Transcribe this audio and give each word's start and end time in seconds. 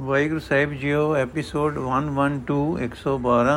ਵਾਹਿਗੁਰੂ 0.00 0.40
ਸਾਹਿਬ 0.40 0.72
ਜੀਓ 0.72 1.14
ਐਪੀਸੋਡ 1.16 1.78
112 1.78 2.54
112 2.82 3.56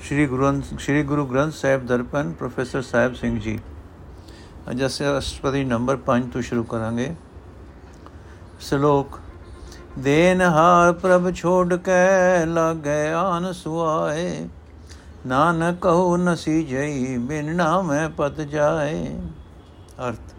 ਸ਼੍ਰੀ 0.00 0.26
ਗੁਰੂ 0.26 0.50
ਸ਼੍ਰੀ 0.78 1.02
ਗੁਰੂ 1.02 1.24
ਗ੍ਰੰਥ 1.26 1.54
ਸਾਹਿਬ 1.54 1.86
ਦਰਪਨ 1.86 2.30
ਪ੍ਰੋਫੈਸਰ 2.32 2.82
ਸਾਹਿਬ 2.82 3.14
ਸਿੰਘ 3.14 3.38
ਜੀ 3.40 3.58
ਅੱਜ 4.70 4.84
ਅਸੀਂ 4.86 5.06
ਅਸ਼ਟਪਦੀ 5.08 5.64
ਨੰਬਰ 5.64 5.98
5 6.06 6.28
ਤੋਂ 6.32 6.42
ਸ਼ੁਰੂ 6.42 6.62
ਕਰਾਂਗੇ 6.64 7.08
ਸ਼ਲੋਕ 8.60 9.18
ਦੇਨ 9.98 10.42
ਹਾਰ 10.50 10.92
ਪ੍ਰਭ 10.92 11.30
ਛੋੜ 11.32 11.76
ਕੇ 11.80 12.46
ਲਾਗੇ 12.46 13.00
ਆਨ 13.16 13.52
ਸੁਆਏ 13.52 14.46
ਨਾਨਕ 15.26 15.80
ਕਹੋ 15.80 16.16
ਨਸੀ 16.16 16.62
ਜਈ 16.64 17.16
ਬਿਨ 17.18 17.54
ਨਾਮੈ 17.56 18.06
ਪਤ 18.16 18.40
ਜਾਏ 18.48 19.04
ਅਰਥ 19.98 20.33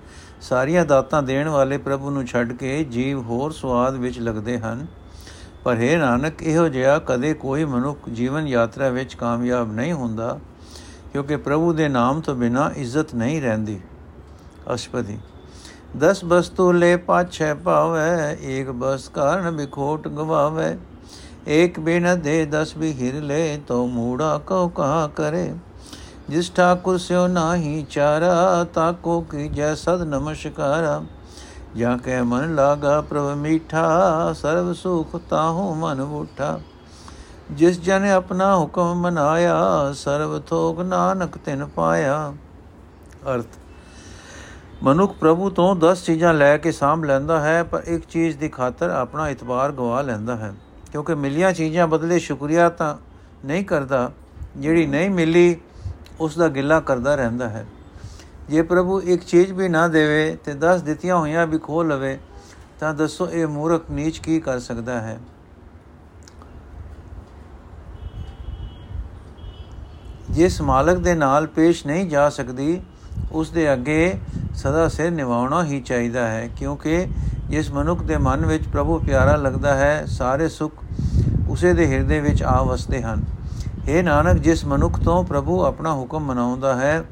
ਸਾਰੀਆਂ 0.45 0.85
ਦਾਤਾਂ 0.85 1.21
ਦੇਣ 1.23 1.47
ਵਾਲੇ 1.49 1.77
ਪ੍ਰਭੂ 1.77 2.09
ਨੂੰ 2.09 2.25
ਛੱਡ 2.25 2.51
ਕੇ 2.53 2.83
ਜੀਵ 2.83 3.21
ਹੋਰ 3.21 3.51
ਸਵਾਦ 3.51 3.95
ਵਿੱਚ 3.95 4.19
ਲੱਗਦੇ 4.19 4.57
ਹਨ। 4.59 4.85
ਪਰ 5.63 5.75
ਹੈ 5.75 5.97
ਨਾਨਕ, 5.97 6.43
ਇਹੋ 6.43 6.67
ਜਿਹਾ 6.67 6.97
ਕਦੇ 6.99 7.33
ਕੋਈ 7.33 7.65
ਮਨੁੱਖ 7.65 8.09
ਜੀਵਨ 8.09 8.47
ਯਾਤਰਾ 8.47 8.89
ਵਿੱਚ 8.89 9.13
ਕਾਮਯਾਬ 9.13 9.71
ਨਹੀਂ 9.73 9.93
ਹੁੰਦਾ, 9.93 10.37
ਕਿਉਂਕਿ 11.13 11.35
ਪ੍ਰਭੂ 11.37 11.73
ਦੇ 11.73 11.87
ਨਾਮ 11.89 12.21
ਤੋਂ 12.21 12.35
ਬਿਨਾ 12.35 12.71
ਇੱਜ਼ਤ 12.75 13.15
ਨਹੀਂ 13.15 13.41
ਰਹਿੰਦੀ। 13.41 13.79
ਅਸ਼ਪਦੀ। 14.73 15.17
ਦਸ 15.97 16.23
ਬਸਤੂ 16.25 16.71
ਲੈ 16.71 16.95
ਪਾਛੈ 16.97 17.53
ਪਾਵੇ 17.53 18.37
ਏਕ 18.51 18.69
ਬਸ 18.69 19.07
ਕਾਰਨ 19.09 19.51
ਬਿਖੋਟ 19.51 20.07
ਗਵਾਵੇ, 20.07 20.75
ਏਕ 21.47 21.79
ਬਿਨ 21.79 22.19
ਦੇ 22.21 22.43
ਦਸ 22.45 22.77
ਵੀ 22.77 22.93
ਹਿਰ 22.93 23.21
ਲੈ 23.21 23.57
ਤੋ 23.67 23.85
ਮੂੜਾ 23.87 24.37
ਕਉ 24.37 24.69
ਕਹਾ 24.69 25.07
ਕਰੇ। 25.07 25.53
ਜਿਸ 26.29 26.51
ਠਾਕੁਰ 26.51 26.97
ਸਿਓ 26.97 27.27
ਨਾਹੀ 27.27 27.85
ਚਾਰਾ, 27.89 28.63
ਤਾਕੋ 28.73 29.19
ਕੀ 29.21 29.47
ਜੈ 29.47 29.73
ਸਦ 29.75 30.01
ਨਮਸਕਾਰਾ। 30.01 31.03
ਜਾਂ 31.77 31.97
ਕੈ 31.97 32.21
ਮਨ 32.23 32.55
ਲਾਗਾ 32.55 33.01
ਪ੍ਰਭ 33.01 33.35
ਮੀਠਾ, 33.37 34.33
ਸਰਬ 34.33 34.71
ਸੁਖ 34.73 35.15
ਤਾਹੂ 35.29 35.73
ਮਨ 35.75 36.03
ਬੂਠਾ। 36.03 36.59
ਜਿਸ 37.51 37.79
ਜਨ 37.81 38.05
ਆਪਣਾ 38.05 38.55
ਹੁਕਮ 38.57 39.01
ਮਨਾਇਆ, 39.01 39.93
ਸਰਬ 39.95 40.41
ਥੋਕ 40.47 40.79
ਨਾਨਕ 40.79 41.37
ਤਿਨ 41.37 41.65
ਪਾਇਆ। 41.65 42.33
ਅਰਥ, 43.33 43.57
ਮਨੁੱਖ 44.83 45.13
ਪ੍ਰਭੂ 45.13 45.49
ਤੋਂ 45.49 45.75
10 45.75 46.03
ਚੀਜ਼ਾਂ 46.05 46.33
ਲੈ 46.33 46.57
ਕੇ 46.57 46.71
ਸਾਂਭ 46.71 47.03
ਲੈਂਦਾ 47.03 47.39
ਹੈ, 47.39 47.63
ਪਰ 47.63 47.83
ਇੱਕ 47.85 48.05
ਚੀਜ਼ 48.05 48.37
ਦੀ 48.37 48.49
ਖਾਤਰ 48.49 48.89
ਆਪਣਾ 48.89 49.29
ਇਤਬਾਰ 49.29 49.71
ਗਵਾ 49.71 50.01
ਲੈਂਦਾ 50.01 50.35
ਹੈ। 50.35 50.53
ਕਿਉਂਕਿ 50.91 51.15
ਮਿਲੀਆਂ 51.15 51.51
ਚੀਜ਼ਾਂ 51.51 51.87
ਬਦਲੇ 51.87 52.19
ਸ਼ੁਕਰੀਆ 52.19 52.69
ਤਾਂ 52.69 52.95
ਨਹੀਂ 53.45 53.65
ਕਰਦਾ, 53.65 54.11
ਜਿਹੜੀ 54.57 54.85
ਨਹੀਂ 54.87 55.09
ਮਿਲੀ 55.09 55.55
ਉਸ 56.19 56.37
ਦਾ 56.37 56.47
ਗਿਲਾ 56.47 56.79
ਕਰਦਾ 56.79 57.15
ਰਹਿੰਦਾ 57.15 57.49
ਹੈ। 57.49 57.65
ਜੇ 58.49 58.61
ਪ੍ਰਭੂ 58.61 59.01
ਇੱਕ 59.01 59.23
ਚੀਜ਼ 59.23 59.51
ਵੀ 59.51 59.69
ਨਾ 59.69 59.87
ਦੇਵੇ 59.87 60.37
ਤੇ 60.45 60.53
10 60.53 60.81
ਦਿੱਤੀਆਂ 60.81 61.15
ਹੋਈਆਂ 61.15 61.47
ਵੀ 61.47 61.57
ਖੋ 61.57 61.83
ਲਵੇ, 61.83 62.17
ਤਾਂ 62.79 62.93
ਦੱਸੋ 62.93 63.29
ਇਹ 63.29 63.47
ਮੂਰਖ 63.47 63.89
ਨੀਚ 63.91 64.17
ਕੀ 64.17 64.39
ਕਰ 64.39 64.59
ਸਕਦਾ 64.59 64.99
ਹੈ? 65.01 65.17
ਜਿਸ 70.29 70.61
ਮਾਲਕ 70.61 70.97
ਦੇ 70.97 71.13
ਨਾਲ 71.15 71.47
ਪੇਸ਼ 71.47 71.85
ਨਹੀਂ 71.87 72.09
ਜਾ 72.09 72.29
ਸਕਦੀ 72.29 72.81
ਉਸ 73.31 73.49
ਦੇ 73.49 73.71
ਅੱਗੇ 73.73 74.19
ਸਦਾ 74.55 74.87
ਸਿਰ 74.87 75.11
ਨਿਵਾਉਣਾ 75.11 75.63
ਹੀ 75.63 75.79
ਚਾਹੀਦਾ 75.81 76.27
ਹੈ, 76.27 76.47
ਕਿਉਂਕਿ 76.57 77.07
ਜਿਸ 77.49 77.71
ਮਨੁੱਖ 77.71 78.01
ਦੇ 78.03 78.17
ਮਨ 78.17 78.45
ਵਿੱਚ 78.45 78.67
ਪ੍ਰਭੂ 78.67 78.99
ਪਿਆਰਾ 78.99 79.35
ਲੱਗਦਾ 79.35 79.75
ਹੈ, 79.75 80.05
ਸਾਰੇ 80.05 80.47
ਸੁੱਖ 80.49 80.83
ਉਸੇ 81.49 81.73
ਦੇ 81.73 81.87
ਹਿਰਦੇ 81.87 82.19
ਵਿੱਚ 82.19 82.43
ਆ 82.43 82.61
ਵਸਦੇ 82.63 83.01
ਹਨ। 83.01 83.23
हे 83.89 84.03
ਨਾਨਕ, 84.03 84.37
ਜਿਸ 84.37 84.65
ਮਨੁੱਖ 84.65 84.99
ਤੋਂ 84.99 85.23
ਪ੍ਰਭੂ 85.23 85.63
ਆਪਣਾ 85.65 85.93
ਹੁਕਮ 85.93 86.25
ਮਨਾਉਂਦਾ 86.25 86.75
ਹੈ, 86.75 87.03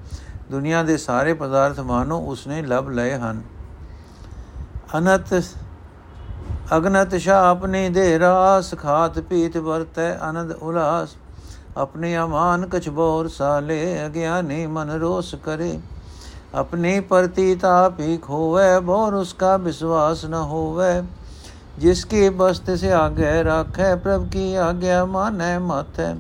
ਦੁਨੀਆ 0.52 0.84
ਦੇ 0.84 0.98
ਸਾਰੇ 0.98 1.34
ਪਦਾਰਥ 1.34 1.80
ਮਾਨੋ 1.80 2.20
ਉਸਨੇ 2.20 2.62
ਲਭ 2.62 2.90
ਲਏ 2.90 3.14
ਹਨ। 3.14 3.42
ਅਨੰਤ, 4.98 5.44
ਅਗਨਤ 6.78 7.28
ਆਪਨੇ 7.28 7.90
ਦੇ 7.90 8.20
ਰਾਸ 8.20 8.74
ਖਾਤ 8.76 9.20
ਪੀਤ 9.20 9.58
ਵਰਤੈ, 9.58 10.18
ਆਨੰਦ 10.18 10.52
ਉਲਾਸ 10.52 11.16
ਆਪਣੇ 11.78 12.18
ਅਮਾਨ 12.18 12.66
ਕਛ 12.66 12.90
ਬੋਰ 12.90 13.28
ਸਾਲੇ, 13.28 14.06
ਅਗਿਆਨੀ 14.06 14.66
ਮਨ 14.68 14.90
ਰੋਸ 14.90 15.36
ਕਰੇ। 15.36 15.80
ਆਪਣੇ 16.56 17.00
ਪ੍ਰਤੀ 17.00 17.56
ਤਾਪ 17.56 18.00
ਹੀ 18.00 18.18
ਖੋਵੇ, 18.18 18.80
ਬੋਰ 18.80 19.14
ਉਸਕਾ 19.14 19.58
ਵਿਸ਼ਵਾਸ 19.58 20.26
ਨ 20.26 20.34
ਹੋਵੇ। 20.34 21.04
ਜਿਸਕੇ 21.80 22.30
ਬਸਤ 22.30 22.72
ਸੇ 22.72 22.92
ਆਗੇ 22.92 23.44
ਰਾਖੇ 23.44 23.96
ਪ੍ਰਭ 23.96 24.30
ਕੀ 24.30 24.56
ਆਗਿਆ, 24.56 25.06
ਮਾਨੈ 25.06 25.60
ਮਾਤੈ 25.60 26.14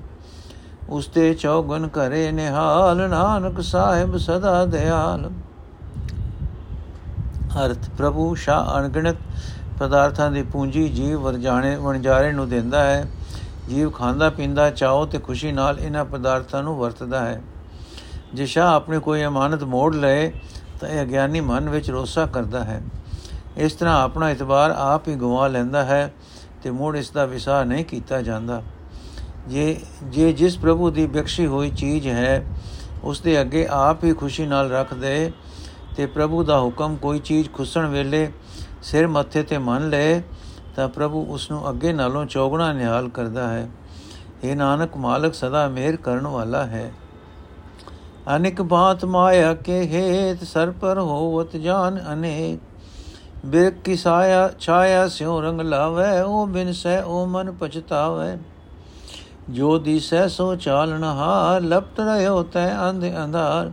ਉਸਤੇ 0.89 1.33
ਚੌਗਨ 1.33 1.87
ਕਰੇ 1.87 2.31
ਨਿਹਾਲ, 2.31 3.09
ਨਾਨਕ 3.09 3.61
ਸਾਹਿਬ 3.61 4.17
ਸਦਾ 4.17 4.65
ਦਿਆਲ। 4.65 5.31
ਅਰਥ, 7.65 7.89
ਪ੍ਰਭੂ 7.97 8.35
ਸ਼ਾ 8.35 8.75
ਅਣਗਿਣਤ 8.77 9.15
ਪਦਾਰਥਾਂ 9.79 10.31
ਦੀ 10.31 10.43
ਪੂੰਜੀ 10.43 10.89
ਜੀਵ 10.89 11.21
ਵਰਜਾਣੇ 11.21 11.75
ਵਣਜਾਰੇ 11.75 12.31
ਨੂੰ 12.31 12.49
ਦਿੰਦਾ 12.49 12.83
ਹੈ। 12.83 13.07
ਜੀਵ 13.69 13.89
ਖਾਂਦਾ 13.89 14.29
ਪੀਂਦਾ 14.29 14.69
ਚਾਹੋ 14.69 15.05
ਤੇ 15.05 15.19
ਖੁਸ਼ੀ 15.19 15.51
ਨਾਲ 15.51 15.79
ਇਹਨਾਂ 15.79 16.05
ਪਦਾਰਥਾਂ 16.05 16.63
ਨੂੰ 16.63 16.77
ਵਰਤਦਾ 16.77 17.19
ਹੈ। 17.19 17.41
ਜੇ 18.33 18.45
ਸ਼ਾ 18.45 18.73
ਆਪਣੇ 18.73 18.99
ਕੋਈ 18.99 19.25
ਅਮਾਨਤ 19.25 19.63
ਮੋੜ 19.63 19.95
ਲਏ, 19.95 20.31
ਤਾਂ 20.79 20.89
ਇਹ 20.89 21.01
ਅਗਿਆਨੀ 21.01 21.41
ਮਨ 21.41 21.69
ਵਿੱਚ 21.69 21.91
ਰੋਸਾ 21.91 22.25
ਕਰਦਾ 22.25 22.63
ਹੈ। 22.63 22.81
ਇਸ 23.57 23.73
ਤਰ੍ਹਾਂ 23.73 24.03
ਆਪਣਾ 24.03 24.29
ਇਤਬਾਰ 24.29 24.71
ਆਪ 24.71 25.07
ਹੀ 25.07 25.15
ਗਵਾ 25.15 25.47
ਲੈਂਦਾ 25.47 25.83
ਹੈ 25.83 26.13
ਤੇ 26.63 26.71
ਮੋੜ 26.71 26.95
ਇਸ 26.95 27.09
ਦਾ 27.09 27.25
ਵਿਸਾਰ 27.25 27.65
ਨਹੀਂ 27.65 27.85
ਕੀਤਾ 27.85 28.21
ਜਾਂਦਾ। 28.21 28.61
ਜੇ 29.47 29.79
ਜੇ 30.03 30.33
ਜਿਸ 30.33 30.57
ਪ੍ਰਭੂ 30.57 30.89
ਦੀ 30.89 31.07
ਬਖਸ਼ੀ 31.07 31.45
ਹੋਈ 31.45 31.69
ਚੀਜ਼ 31.69 32.07
ਹੈ 32.07 32.45
ਉਸ 33.03 33.21
ਦੇ 33.21 33.41
ਅੱਗੇ 33.41 33.67
ਆਪ 33.71 34.03
ਹੀ 34.03 34.13
ਖੁਸ਼ੀ 34.13 34.45
ਨਾਲ 34.45 34.71
ਰੱਖ 34.71 34.93
ਦੇ 34.93 35.31
ਤੇ 35.95 36.05
ਪ੍ਰਭੂ 36.05 36.43
ਦਾ 36.43 36.59
ਹੁਕਮ 36.59 36.95
ਕੋਈ 36.95 37.19
ਚੀਜ਼ 37.19 37.49
ਖੁਸਣ 37.49 37.85
ਵੇਲੇ 37.85 38.31
ਸਿਰ 38.83 39.07
ਮੱਥੇ 39.07 39.43
ਤੇ 39.43 39.57
ਮੰਨ 39.57 39.89
ਲਏ 39.89 40.21
ਤਾਂ 40.75 40.89
ਪ੍ਰਭੂ 40.89 41.25
ਉਸ 41.25 41.51
ਨੂੰ 41.51 41.69
ਅੱਗੇ 41.69 41.93
ਨਾਲੋਂ 41.93 42.25
ਚੌਗਣਾ 42.25 42.73
ਨਿਹਾਲ 42.73 43.09
ਕਰਦਾ 43.09 43.47
ਹੈ। 43.47 43.69
ਇਹ 44.43 44.55
ਨਾਨਕ, 44.55 44.97
ਮਾਲਕ 44.97 45.33
ਸਦਾ 45.33 45.67
ਮਿਹਰ 45.67 45.95
ਕਰਨ 45.95 46.27
ਵਾਲਾ 46.27 46.63
ਹੈ। 46.63 46.91
ਅਨੇਕ 48.35 48.61
ਬਾਤ 48.61 49.05
ਮਾਇਆ 49.05 49.53
ਕੇ 49.53 49.81
ਹੇਤ 49.81 50.43
ਸਰ 50.43 50.71
ਪਰ 50.71 50.99
ਹੋਵਤ 50.99 51.55
ਜਾਨ 51.55 52.03
ਅਨੇਕ। 52.13 52.59
ਬਿਰਕ 53.45 53.73
ਕੀ 53.73 53.95
ਸਾਇਆ, 53.95 54.49
ਛਾਇਆ 54.59 55.07
ਸਿਉ 55.07 55.41
ਰੰਗ 55.41 55.61
ਲਾਵੇ, 55.61 56.21
ਉਹ 56.21 56.47
ਬਿਨ 56.47 56.71
ਸਹਿ 56.71 57.01
ਉਹ 57.01 57.27
ਮਨ 57.27 57.51
ਪਛਤਾਵੇ। 57.51 58.37
ਜੋ 59.49 59.79
ਦਿਸੈ 59.79 60.27
ਸੋ 60.27 60.55
ਚਾਲਣ 60.55 61.03
ਹਾਰ 61.03 61.61
ਲਪਟ 61.61 61.99
ਰਹਿਓ 61.99 62.43
ਤੈ 62.43 62.89
ਅੰਧ 62.89 63.03
ਅੰਧਾਰ। 63.23 63.71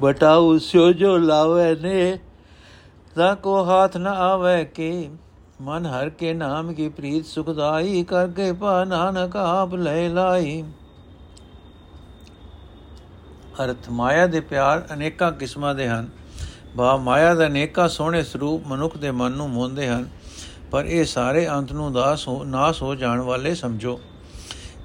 ਬਟਾਉ 0.00 0.58
ਸਿਓ 0.58 0.92
ਜੋ 0.92 1.16
ਲਾਵੇ 1.16 1.76
ਨੇ, 1.76 2.18
ਤਾਂ 3.14 3.36
ਕੋ 3.36 3.64
ਹਾਥ 3.64 3.96
ਨ 3.96 4.06
ਆਵੇ 4.06 4.64
ਕੇ। 4.64 5.10
ਮਨ 5.60 5.86
ਹਰ 5.86 6.10
ਕੇ 6.10 6.34
ਨਾਮ 6.34 6.72
ਕੀ 6.72 6.88
ਪ੍ਰੀਤ 6.88 7.26
ਸੁਖਦਾਈ 7.26 8.04
ਕਰਕੇ 8.04 8.52
ਪਾ 8.52 8.84
ਨਾਨਕ 8.84 9.36
ਆਪ 9.36 9.74
ਲੈ 9.74 10.08
ਲਾਈ। 10.08 10.64
ਅਰਥ 13.64 13.90
ਮਾਇਆ 13.90 14.26
ਦੇ 14.26 14.40
ਪਿਆਰ 14.40 14.86
ਅਨੇਕਾਂ 14.92 15.32
ਕਿਸਮਾਂ 15.32 15.74
ਦੇ 15.74 15.88
ਹਨ। 15.88 16.08
ਬਾ 16.76 16.96
ਮਾਇਆ 16.96 17.34
ਦਾ 17.34 17.46
ਅਨੇਕਾਂ 17.46 17.88
ਸੋਹਣੇ 17.88 18.22
ਸਰੂਪ 18.22 18.66
ਮਨੁੱਖ 18.66 18.96
ਦੇ 18.96 19.10
ਮਨ 19.10 19.32
ਨੂੰ 19.32 19.50
ਮੋਹਦੇ 19.50 19.88
ਹਨ। 19.88 20.08
ਪਰ 20.70 20.84
ਇਹ 20.84 21.04
ਸਾਰੇ 21.04 21.48
ਅੰਤ 21.48 21.72
ਨੂੰ 21.72 21.92
ਦਾਸ 21.92 22.28
ਹੋ 22.28 22.44
ਨਾਸ 22.44 22.82
ਹੋ 22.82 22.94
ਜਾਣ 22.94 23.20
ਵਾਲੇ 23.20 23.54
ਸਮਝੋ। 23.54 24.00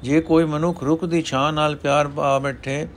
ਜੇ 0.04 0.22
ਕੋਈ 0.22 0.46
ਮਨੁੱਖ 0.46 0.84
ਰੁੱਖ 0.84 1.06
ਦੀ 1.06 1.22
ਛਾਂ 1.22 1.52
ਨਾਲ 1.54 1.76
ਪਿਆਰ 1.76 2.08
ਪਾ 2.08 2.38
ਬੈਠੇ, 2.40 2.88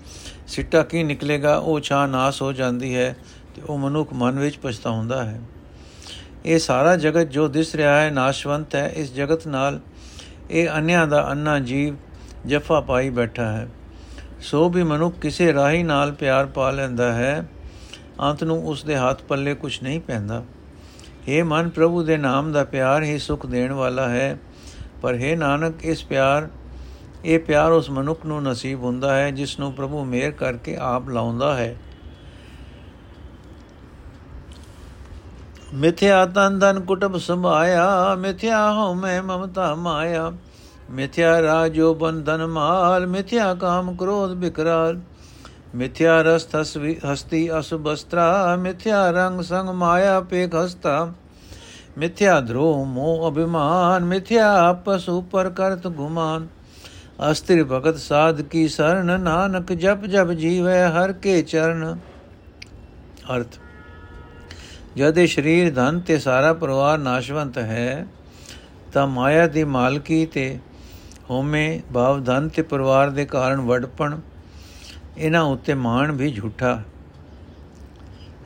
ਸਿੱਟਾ 0.46 0.82
ਕੀ 0.82 1.02
ਨਿਕਲੇਗਾ, 1.02 1.56
ਉਹ 1.56 1.80
ਛਾਂ 1.80 2.08
ਨਾਸ 2.08 2.42
ਹੋ 2.42 2.52
ਜਾਂਦੀ 2.52 2.94
ਹੈ 2.96 3.16
ਤੇ 3.54 3.62
ਉਹ 3.62 3.78
ਮਨੁੱਖ 3.78 4.12
ਮਨ 4.12 4.38
ਵਿੱਚ 4.38 4.58
ਪਛਤਾਉਂਦਾ 4.58 5.24
ਹੈ। 5.24 5.40
ਇਹ 6.44 6.58
ਸਾਰਾ 6.58 6.96
ਜਗਤ 6.96 7.28
ਜੋ 7.28 7.48
ਦਿਸ 7.48 7.74
ਰਿਹਾ 7.74 8.00
ਹੈ 8.00 8.10
ਨਾਸ਼ਵੰਤ 8.10 8.74
ਹੈ, 8.74 8.88
ਇਸ 8.88 9.14
ਜਗਤ 9.14 9.46
ਨਾਲ 9.46 9.80
ਇਹ 10.50 10.68
ਅੰਨਿਆਂ 10.68 11.06
ਦਾ 11.06 11.30
ਅੰਨਾ 11.32 11.58
ਜੀਵ 11.58 11.96
ਜਫਾ 12.46 12.80
ਪਾਈ 12.80 13.10
ਬੈਠਾ 13.10 13.52
ਹੈ। 13.52 13.68
ਸੋ 14.40 14.68
ਵੀ 14.70 14.82
ਮਨੁੱਖ 14.82 15.18
ਕਿਸੇ 15.18 15.52
ਰਾਹੀ 15.52 15.82
ਨਾਲ 15.82 16.12
ਪਿਆਰ 16.12 16.46
ਪਾ 16.46 16.70
ਲੈਂਦਾ 16.70 17.12
ਹੈ, 17.12 17.44
ਅੰਤ 18.20 18.44
ਨੂੰ 18.44 18.66
ਉਸ 18.66 18.84
ਦੇ 18.84 18.96
ਹੱਥ 18.96 19.22
ਪੱਲੇ 19.22 19.54
ਕੁਝ 19.54 19.82
ਨਹੀਂ 19.82 20.00
ਪੈਂਦਾ। 20.00 20.42
ਇਹ 21.28 21.44
ਮਨ 21.44 21.68
ਪ੍ਰਭੂ 21.68 22.02
ਦੇ 22.02 22.16
ਨਾਮ 22.16 22.52
ਦਾ 22.52 22.64
ਪਿਆਰ 22.64 23.02
ਹੀ 23.02 23.18
ਸੁਖ 23.18 23.46
ਦੇਣ 23.46 23.72
ਵਾਲਾ 23.72 24.08
ਹੈ, 24.08 24.38
ਪਰ 25.02 25.14
ਹੈ 25.14 25.36
ਨਾਨਕ, 25.36 25.84
ਇਸ 25.84 26.04
ਪਿਆਰ 26.04 26.48
ਇਹ 27.24 27.38
ਪਿਆਰ 27.38 27.72
ਉਸ 27.72 27.90
ਮਨੁੱਖ 27.90 28.26
ਨੂੰ 28.26 28.42
ਨਸੀਬ 28.42 28.84
ਹੁੰਦਾ 28.84 29.14
ਹੈ, 29.14 29.30
ਜਿਸ 29.30 29.58
ਨੂੰ 29.58 29.72
ਪ੍ਰਭੂ 29.72 30.04
ਮਿਹਰ 30.04 30.30
ਕਰਕੇ 30.30 30.76
ਆਪ 30.76 31.08
ਲਾਉਂਦਾ 31.08 31.54
ਹੈ। 31.54 31.76
ਮਿਥਿਆ 35.74 36.26
ਤਨ 36.26 36.58
ਧਨ 36.58 36.80
ਕੁਟਬ 36.80 37.16
ਸੰਭਾਇਆ 37.16 38.14
ਮਿਥਿਆ 38.14 38.72
ਹਉ 38.72 38.94
ਮੈਂ 38.94 39.22
ਮਮਤਾ 39.22 39.74
ਮਾਇਆ। 39.74 40.32
ਮਿਥਿਆ 40.90 41.42
ਰਾਜੋ 41.42 41.94
ਬੰਧਨ 41.94 42.46
ਮਾਲ, 42.46 43.06
ਮਿਥਿਆ 43.06 43.54
ਕਾਮ 43.54 43.96
ਕ੍ਰੋਧ 43.96 44.32
ਬਿਕਰਾਲ। 44.32 45.00
ਮਿਥਿਆ 45.74 46.22
ਰਸ 46.22 46.44
ਤਸਵੀ 46.44 46.96
ਹਸਤੀ 47.12 47.58
ਅਸੁਬਸਤਰਾ 47.58 48.56
ਮਿਥਿਆ 48.56 49.10
ਰੰਗ 49.10 49.40
ਸੰਗ 49.40 49.68
ਮਾਇਆ 49.68 50.20
ਪੇਖ 50.20 50.54
ਹਸਤਾ। 50.54 51.12
ਮਿਥਿਆ 51.98 52.40
ਧਰੋ 52.40 52.84
ਮੋ 52.84 53.28
ਅਭਿਮਾਨ, 53.28 54.04
ਮਿਥਿਆ 54.04 54.52
ਆਪਸ 54.68 55.08
ਉਪਰ 55.08 55.50
ਕਰਤ 55.50 55.86
ਗੁਮਾਨ। 55.86 56.46
ਅਸਤਿਰ 57.22 57.62
ਭਗਤ 57.64 57.96
ਸਾਧ 57.96 58.40
ਕੀ 58.42 58.66
ਸਰਣ 58.68 59.20
ਨਾਨਕ 59.20 59.72
ਜਪ 59.72 60.04
ਜਪ 60.06 60.30
ਜੀਵੈ 60.32 60.88
ਹਰ 60.90 61.12
ਕੇ 61.12 61.40
ਚਰਨ। 61.42 61.96
ਅਰਥ, 63.34 63.58
ਜਦ 64.96 65.18
ਇਹ 65.18 65.26
ਸਰੀਰ 65.26 65.72
ਧਨ 65.74 66.00
ਤੇ 66.00 66.18
ਸਾਰਾ 66.18 66.52
ਪਰਿਵਾਰ 66.52 66.98
ਨਾਸ਼ਵੰਤ 66.98 67.58
ਹੈ, 67.58 68.06
ਤਾਂ 68.92 69.06
ਮਾਇਆ 69.06 69.46
ਦੀ 69.46 69.64
ਮਾਲਕੀ 69.66 70.24
ਤੇ 70.26 70.58
ਹੋਮੇ 71.30 71.80
ਭਾਵ 71.94 72.22
ਧਨ 72.24 72.48
ਤੇ 72.48 72.62
ਪਰਿਵਾਰ 72.62 73.10
ਦੇ 73.10 73.24
ਕਾਰਨ 73.26 73.60
ਵਡਪਣ, 73.60 74.18
ਇਹਨਾਂ 75.18 75.42
ਉੱਤੇ 75.42 75.74
ਮਾਣ 75.74 76.12
ਵੀ 76.12 76.32
ਝੂਠਾ। 76.32 76.82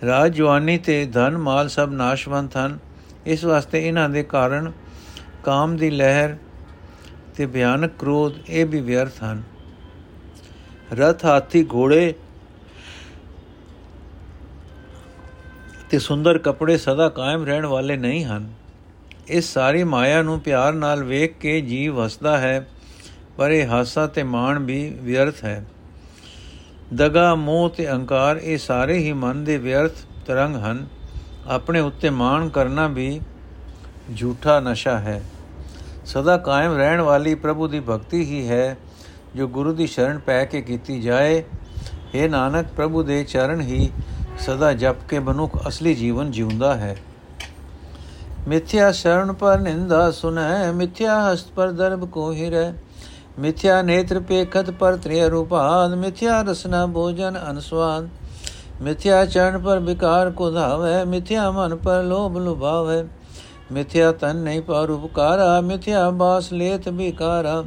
ਰਾਜ 0.05 0.35
ਜਵਾਨੀ 0.35 0.79
ਤੇ 0.79 1.05
ਧਨ 1.07 1.37
ਮਾਲ 1.39 1.69
ਸਭ 1.69 1.93
ਨਾਸ਼ਵੰਤ 1.93 2.57
ਹਨ। 2.57 2.79
ਇਸ 3.27 3.45
ਵਾਸਤੇ 3.45 3.87
ਇਹਨਾਂ 3.87 4.09
ਦੇ 4.09 4.23
ਕਾਰਨ 4.25 4.73
ਕਾਮ 5.45 5.77
ਦੀ 5.77 5.91
ਲਹਿਰ 5.91 6.37
ਤੇ 7.37 7.47
ਭਿਆਨਕ 7.47 7.91
ਕ੍ਰੋਧ 7.99 8.33
ਇਹ 8.49 8.67
ਵੀ 8.67 8.81
ਵਿਅਰਥ 8.81 9.23
ਹਨ। 9.25 9.43
ਰਥ 10.93 11.25
ਹਾਥੀ 11.25 11.67
ਘੋੜੇ 11.75 12.15
ਤੇ 15.91 15.99
ਸੁੰਦਰ 15.99 16.39
ਕੱਪੜੇ 16.39 16.77
ਸਦਾ 16.79 17.09
ਕਾਇਮ 17.09 17.45
ਰਹਿਣ 17.45 17.67
ਵਾਲੇ 17.67 17.97
ਨਹੀਂ 17.97 18.25
ਹਨ। 18.25 18.53
ਇਸ 19.29 19.53
ਸਾਰੀ 19.53 19.85
ਮਾਇਆ 19.85 20.23
ਨੂੰ 20.23 20.41
ਪਿਆਰ 20.41 20.73
ਨਾਲ 20.73 21.05
ਵੇਖ 21.05 21.39
ਕੇ 21.39 21.61
ਜੀਵ 21.61 22.05
ਹੱਸਦਾ 22.05 22.39
ਹੈ, 22.39 22.67
ਪਰ 23.37 23.51
ਇਹ 23.51 23.67
ਹਾਸਾ 23.67 24.07
ਤੇ 24.07 24.23
ਮਾਣ 24.23 24.59
ਵੀ 24.59 24.91
ਵਿਅਰਥ 25.03 25.45
ਹੈ। 25.45 25.65
ਦਗਾ, 26.95 27.35
ਮੋਹ 27.35 27.71
ਤੇ 27.71 27.91
ਅਹੰਕਾਰ 27.91 28.37
ਇਹ 28.37 28.59
ਸਾਰੇ 28.59 28.99
ਹੀ 28.99 29.13
ਮਨ 29.13 29.45
ਦੇ 29.45 29.59
ਵਿਅਰਥ 29.59 29.93
ਤਰੰਗ 30.27 30.57
ਹਨ। 30.57 30.87
ਆਪਣੇ 31.47 31.81
ਉੱਤੇ 31.81 32.11
ਮਾਣ 32.11 32.49
ਕਰਨਾ 32.49 32.87
ਵੀ 32.89 33.21
ਝੂਠਾ 34.17 34.61
ਨਸ਼ਾ 34.61 34.99
ਹੈ। 34.99 35.23
ਸਦਾ 36.07 36.37
ਕਾਇਮ 36.37 36.77
ਰਹਿਣ 36.77 37.01
ਵਾਲੀ 37.01 37.35
ਪ੍ਰਭੂ 37.35 37.69
ਦੀ 37.69 37.81
ਭਗਤੀ 37.81 38.25
ਹੀ 38.25 38.49
ਹੈ, 38.49 38.77
ਜੋ 39.37 39.49
ਗੁਰੂ 39.49 39.73
ਦੀ 39.73 39.87
ਸ਼ਰਨ 39.87 40.19
ਪੈ 40.19 40.45
ਕੇ 40.45 40.61
ਕੀਤੀ 40.61 41.01
ਜਾਏ। 41.01 41.43
हे 42.15 42.31
ਨਾਨਕ, 42.31 42.67
ਪ੍ਰਭੂ 42.77 43.03
ਦੇ 43.03 43.25
ਚਰਨ 43.25 43.61
ਹੀ 43.61 43.91
ਸਦਾ 44.39 44.73
ਜਪ 44.73 44.97
ਕੇ 45.09 45.19
ਮਨੁੱਖ 45.19 45.69
ਅਸਲੀ 45.69 45.95
ਜੀਵਨ 45.95 46.31
ਜਿਉਂਦਾ 46.31 46.75
ਹੈ। 46.75 46.97
ਮਿਥਿਆ 48.49 48.93
ਸ਼ਰਨ 48.93 49.33
ਪਰ 49.33 49.59
ਨਿੰਦਾ 49.59 50.11
ਸੁਨੈ, 50.11 50.73
ਮਿਥਿਆ 50.73 51.33
ਹਸਤ 51.33 51.47
ਪਰ 51.57 51.71
ਦਰਬ 51.71 52.05
ਕੋ 52.05 52.33
ਹਿਰੈ। 52.33 52.73
ਮਿਥਿਆ 53.39 53.83
ਨੇਤਰ 53.83 54.21
ਪੇਖਤ 54.21 54.71
ਪਰ 54.71 54.97
ਤ੍ਰਿਯ 54.97 55.29
ਰੂਪਾਦ, 55.29 55.95
ਮਿਥਿਆ 55.95 56.43
ਰਸਨਾ 56.43 56.87
ਭੋਜਨ 56.87 57.39
ਅਨਸਵਾਦ 57.51 58.09
ਮਿਥਿਆ 58.83 59.25
ਚਰਨ 59.27 59.59
ਪਰ 59.59 59.79
ਵਿਕਾਰ 59.79 60.31
ਕੋ 60.31 60.51
ਧਾਵੈ, 60.51 61.05
ਮਿਥਿਆ 61.05 61.51
ਮਨ 61.51 61.77
ਪਰ 61.77 62.03
ਲੋਭ 62.03 62.39
ਲੁਭਾਵੈ। 62.39 63.05
ਮਿਥਿਆ 63.73 64.13
ਤਨ 64.13 64.37
ਨਹੀਂ 64.37 64.63
ਪਰ 64.63 64.91
ਉਪਕਾਰਾ, 64.91 65.61
ਮਿਥਿਆ 65.61 66.11
ਬਾਸ 66.11 66.53
ਲੇਤ 66.53 66.89
ਵਿਕਾਰਾ। 66.89 67.65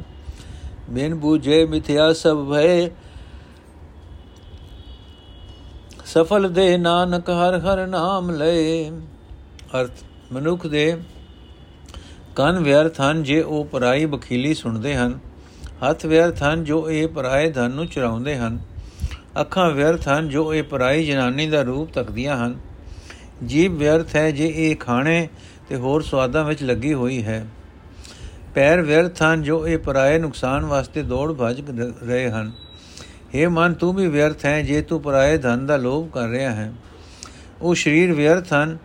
ਬਿਨ 0.90 1.14
ਬੂਝੇ 1.14 1.66
ਮਿਥਿਆ 1.66 2.12
ਸਭ 2.12 2.50
ਭਏ। 2.50 2.90
ਸਫਲ 6.06 6.50
ਦੇ 6.50 6.76
ਨਾਨਕ 6.76 7.30
ਹਰ 7.30 7.58
ਹਰ 7.58 7.86
ਨਾਮ 7.86 8.30
ਲਏ। 8.30 8.90
ਅਰਥ, 9.80 9.90
ਮਨੁੱਖ 10.32 10.66
ਦੇ 10.66 10.96
ਕੰਨ 12.36 12.58
ਵਿਅਰਥ 12.58 13.00
ਹਨ, 13.00 13.22
ਜੇ 13.22 13.42
ਉਹ 13.42 13.64
ਪਰਾਈ 13.64 14.04
ਬਖੀਲੀ 14.04 14.54
ਸੁਣਦੇ 14.54 14.96
ਹਨ। 14.96 15.18
ਹੱਥ 15.90 16.06
ਵਿਅਰਥ 16.06 16.42
ਹਨ, 16.42 16.64
ਜੋ 16.64 16.90
ਇਹ 16.90 17.08
ਪਰਾਏ 17.08 17.50
ਧਨ 17.50 17.70
ਨੂੰ 17.70 17.86
ਚੁਰਾਉਂਦੇ 17.86 18.36
ਹਨ। 18.36 18.58
ਅੱਖਾਂ 19.40 19.70
ਵਿਅਰਥ 19.70 20.08
ਹਨ, 20.08 20.28
ਜੋ 20.28 20.54
ਇਹ 20.54 20.62
ਪਰਾਈ 20.62 21.06
ਜਨਾਨੀ 21.06 21.46
ਦਾ 21.46 21.62
ਰੂਪ 21.62 21.92
ਤੱਕਦੀਆਂ 21.92 22.46
ਹਨ। 22.46 22.58
ਜੀਭ 23.46 23.72
ਵਿਅਰਥ 23.72 24.16
ਹੈ, 24.16 24.30
ਜੇ 24.30 24.52
ਇਹ 24.56 24.76
ਖਾਣੇ 24.76 25.28
ਤੇ 25.70 25.76
ਹੋਰ 25.76 26.02
ਸਵਾਦਾਂ 26.02 26.44
ਵਿੱਚ 26.44 26.62
ਲੱਗੀ 26.62 26.94
ਹੋਈ 26.94 27.22
ਹੈ। 27.24 27.46
ਪੈਰ 28.54 28.80
ਵਿਅਰਥ 28.80 29.22
ਹਨ 29.22 29.42
ਜੋ 29.42 29.68
ਇਹ 29.68 29.78
ਪਰਾਏ 29.78 30.18
ਨੁਕਸਾਨ 30.18 30.64
ਵਾਸਤੇ 30.64 31.02
ਦੌੜ 31.02 31.32
ਭੱਜ 31.32 31.62
ਰਹੇ 32.06 32.30
ਹਨ। 32.30 32.52
हे 33.34 33.50
ਮਨ, 33.50 33.74
ਤੂੰ 33.74 33.94
ਵੀ 33.94 34.06
ਵਿਅਰਥ 34.06 34.44
ਹੈ 34.44 34.62
ਜੇ 34.62 34.82
ਤੂੰ 34.82 35.02
ਪਰਾਏ 35.02 35.38
ਧਨ 35.38 35.66
ਦਾ 35.66 35.76
ਲੋਭ 35.76 36.10
ਕਰ 36.10 36.28
ਰਿਹਾ 36.28 36.50
ਹੈ। 36.50 36.72
ਉਹ 37.62 37.74
ਸਰੀਰ 37.74 38.12
ਵਿਅਰਥ 38.12 38.52
ਹਨ 38.52 38.78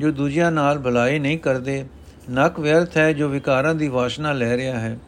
ਜੋ 0.00 0.10
ਦੂਜਿਆਂ 0.10 0.52
ਨਾਲ 0.52 0.78
ਭਲਾਈ 0.78 1.18
ਨਹੀਂ 1.18 1.38
ਕਰਦੇ। 1.38 1.84
ਨਕ 2.30 2.60
ਵਿਅਰਥ 2.60 2.96
ਹੈ 2.96 3.12
ਜੋ 3.12 3.28
ਵਿਕਾਰਾਂ 3.28 3.74
ਦੀ 3.74 3.88
ਵਾਸ਼ਨਾ 3.88 4.32
ਲੈ 4.32 4.56
ਰਿਹਾ 4.56 4.80
ਹੈ। 4.80 4.98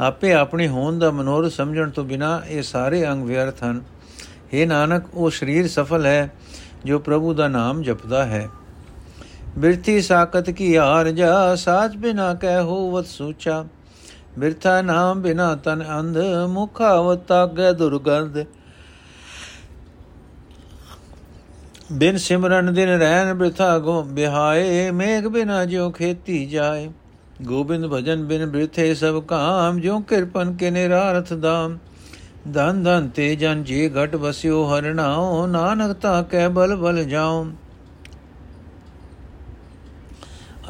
ਆਪੇ 0.00 0.32
ਆਪਣੀ 0.32 0.68
ਹੋਂਦ 0.68 0.98
ਦਾ 0.98 1.10
ਮਨੋਰ 1.10 1.48
ਸਮਝਣ 1.48 1.90
ਤੋਂ 1.90 2.04
ਬਿਨਾ 2.04 2.42
ਇਹ 2.48 2.62
ਸਾਰੇ 2.62 3.08
ਅੰਗ 3.08 3.24
ਵਿਅਰਥ 3.24 3.64
ਹਨ। 3.64 3.82
हे 4.54 4.68
ਨਾਨਕ, 4.68 5.04
ਉਹ 5.14 5.30
ਸਰੀਰ 5.30 5.68
ਸਫਲ 5.68 6.06
ਹੈ 6.06 6.32
ਜੋ 6.84 6.98
ਪ੍ਰਭੂ 6.98 7.34
ਦਾ 7.34 7.48
ਨਾਮ 7.48 7.82
ਜਪਦਾ 7.82 8.24
ਹੈ। 8.24 8.48
ਬਿਰਥੀ 9.58 10.00
ਸਾਖਤ 10.00 10.50
ਕੀ 10.50 10.76
ਹਾਰ 10.76 11.10
ਜਾ, 11.10 11.54
ਸਾਚ 11.54 11.96
ਬਿਨਾ 11.96 12.34
ਕਹਿ 12.34 12.60
ਹੋਵਤ 12.60 13.06
ਸੂਚਾ। 13.06 13.64
ਬਿਰਥਾ 14.38 14.82
ਨਾਮ 14.82 15.22
ਬਿਨਾ 15.22 15.54
ਤਨ 15.54 15.84
ਅੰਧ, 15.98 16.18
ਮੁਖਾਵਤਾ 16.48 17.46
ਗੈ 17.46 17.72
ਦੁਰਗੰਧ। 17.72 18.44
ਬਿਨ 21.92 22.16
ਸਿਮਰਨ 22.16 22.74
ਦਿਨ 22.74 22.88
ਰਹਿਣ 22.88 23.34
ਬਿਰਥਾ 23.34 23.78
ਗੋ 23.78 24.02
ਬਿਹਾਏ, 24.02 24.90
ਮੇਘ 24.90 25.28
ਬਿਨਾ 25.28 25.64
ਜਿਉ 25.64 25.90
ਖੇਤੀ 25.90 26.46
ਜਾਏ। 26.46 26.90
ਗੋਬਿੰਦ 27.42 27.86
ਭਜਨ 27.86 28.24
ਬਿਨ 28.24 28.46
ਬਿਰਥੇ 28.46 28.94
ਸਭ 28.94 29.22
ਕਾਮ 29.22 29.80
ਜੋ 29.80 30.00
ਕਿਰਪਨ 30.00 30.54
ਕੇ 30.54 30.70
ਨਿਰਾਰਥ 30.70 31.32
ਦਾਮ। 31.32 31.78
ਧਨ 32.54 32.82
ਧਨ 32.82 33.08
ਤੇ 33.08 33.36
ਜਨ 33.36 33.64
ਜੀ 33.64 33.88
ਘਟ 33.88 34.14
ਵਸਿਓ 34.14 34.64
ਹਰਣਾਓ 34.64 35.46
ਨਾਨਕ 35.46 35.96
ਤਾ 35.96 36.22
ਕੈ 36.22 36.48
ਬਲ 36.48 36.76
ਬਲ 36.76 37.04
ਜਾਉ। 37.04 37.46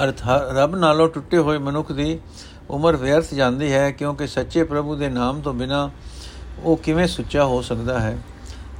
ਅਰਥ 0.03 0.23
ਰੱਬ 0.53 0.75
ਨਾਲੋਂ 0.77 1.09
ਟੁੱਟੇ 1.09 1.39
ਹੋਏ 1.39 1.59
ਮਨੁੱਖ 1.59 1.93
ਦੀ 1.93 2.19
ਉਮਰ 2.71 2.97
ਵਿਅਰਥ 2.97 3.35
ਜਾਂਦੀ 3.35 3.73
ਹੈ 3.73 3.91
ਕਿਉਂਕਿ 3.91 4.27
ਸੱਚੇ 4.27 4.65
ਪ੍ਰਭੂ 4.65 4.97
ਦੇ 4.97 5.09
ਨਾਮ 5.09 5.41
ਤੋਂ 5.41 5.55
ਬਿਨਾ 5.55 5.91
ਉਹ 6.65 6.77
ਕਿਵੇਂ 6.77 7.07
ਸੁੱਚਾ 7.07 7.45
ਹੋ 7.45 7.61
ਸਕਦਾ 7.63 8.01
ਹੈ? 8.01 8.19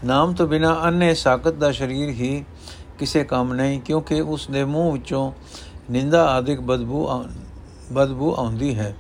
ਨਾਮ 0.05 0.33
ਤੋਂ 0.33 0.47
ਬਿਨਾ 0.49 0.81
ਅੰਨੇ 0.85 1.15
ਸਾਖਤ 1.15 1.55
ਦਾ 1.55 1.73
ਸਰੀਰ 1.73 2.09
ਹੀ 2.09 2.45
ਕਿਸੇ 2.99 3.25
ਕੰਮ 3.25 3.55
ਨਹੀਂ, 3.55 3.81
ਕਿਉਂਕਿ 3.81 4.21
ਉਸ 4.21 4.47
ਦੇ 4.51 4.65
ਮੂੰਹ 4.65 4.93
ਵਿੱਚੋਂ 4.93 5.33
ਨਿੰਦਾ 5.91 6.27
ਆਦਿਕ 6.27 6.61
ਬਦਬੂ 6.61 7.09
ਬਦਬੂ 7.93 8.35
ਆਉਂਦੀ 8.35 8.75
ਹੈ। 8.75 8.95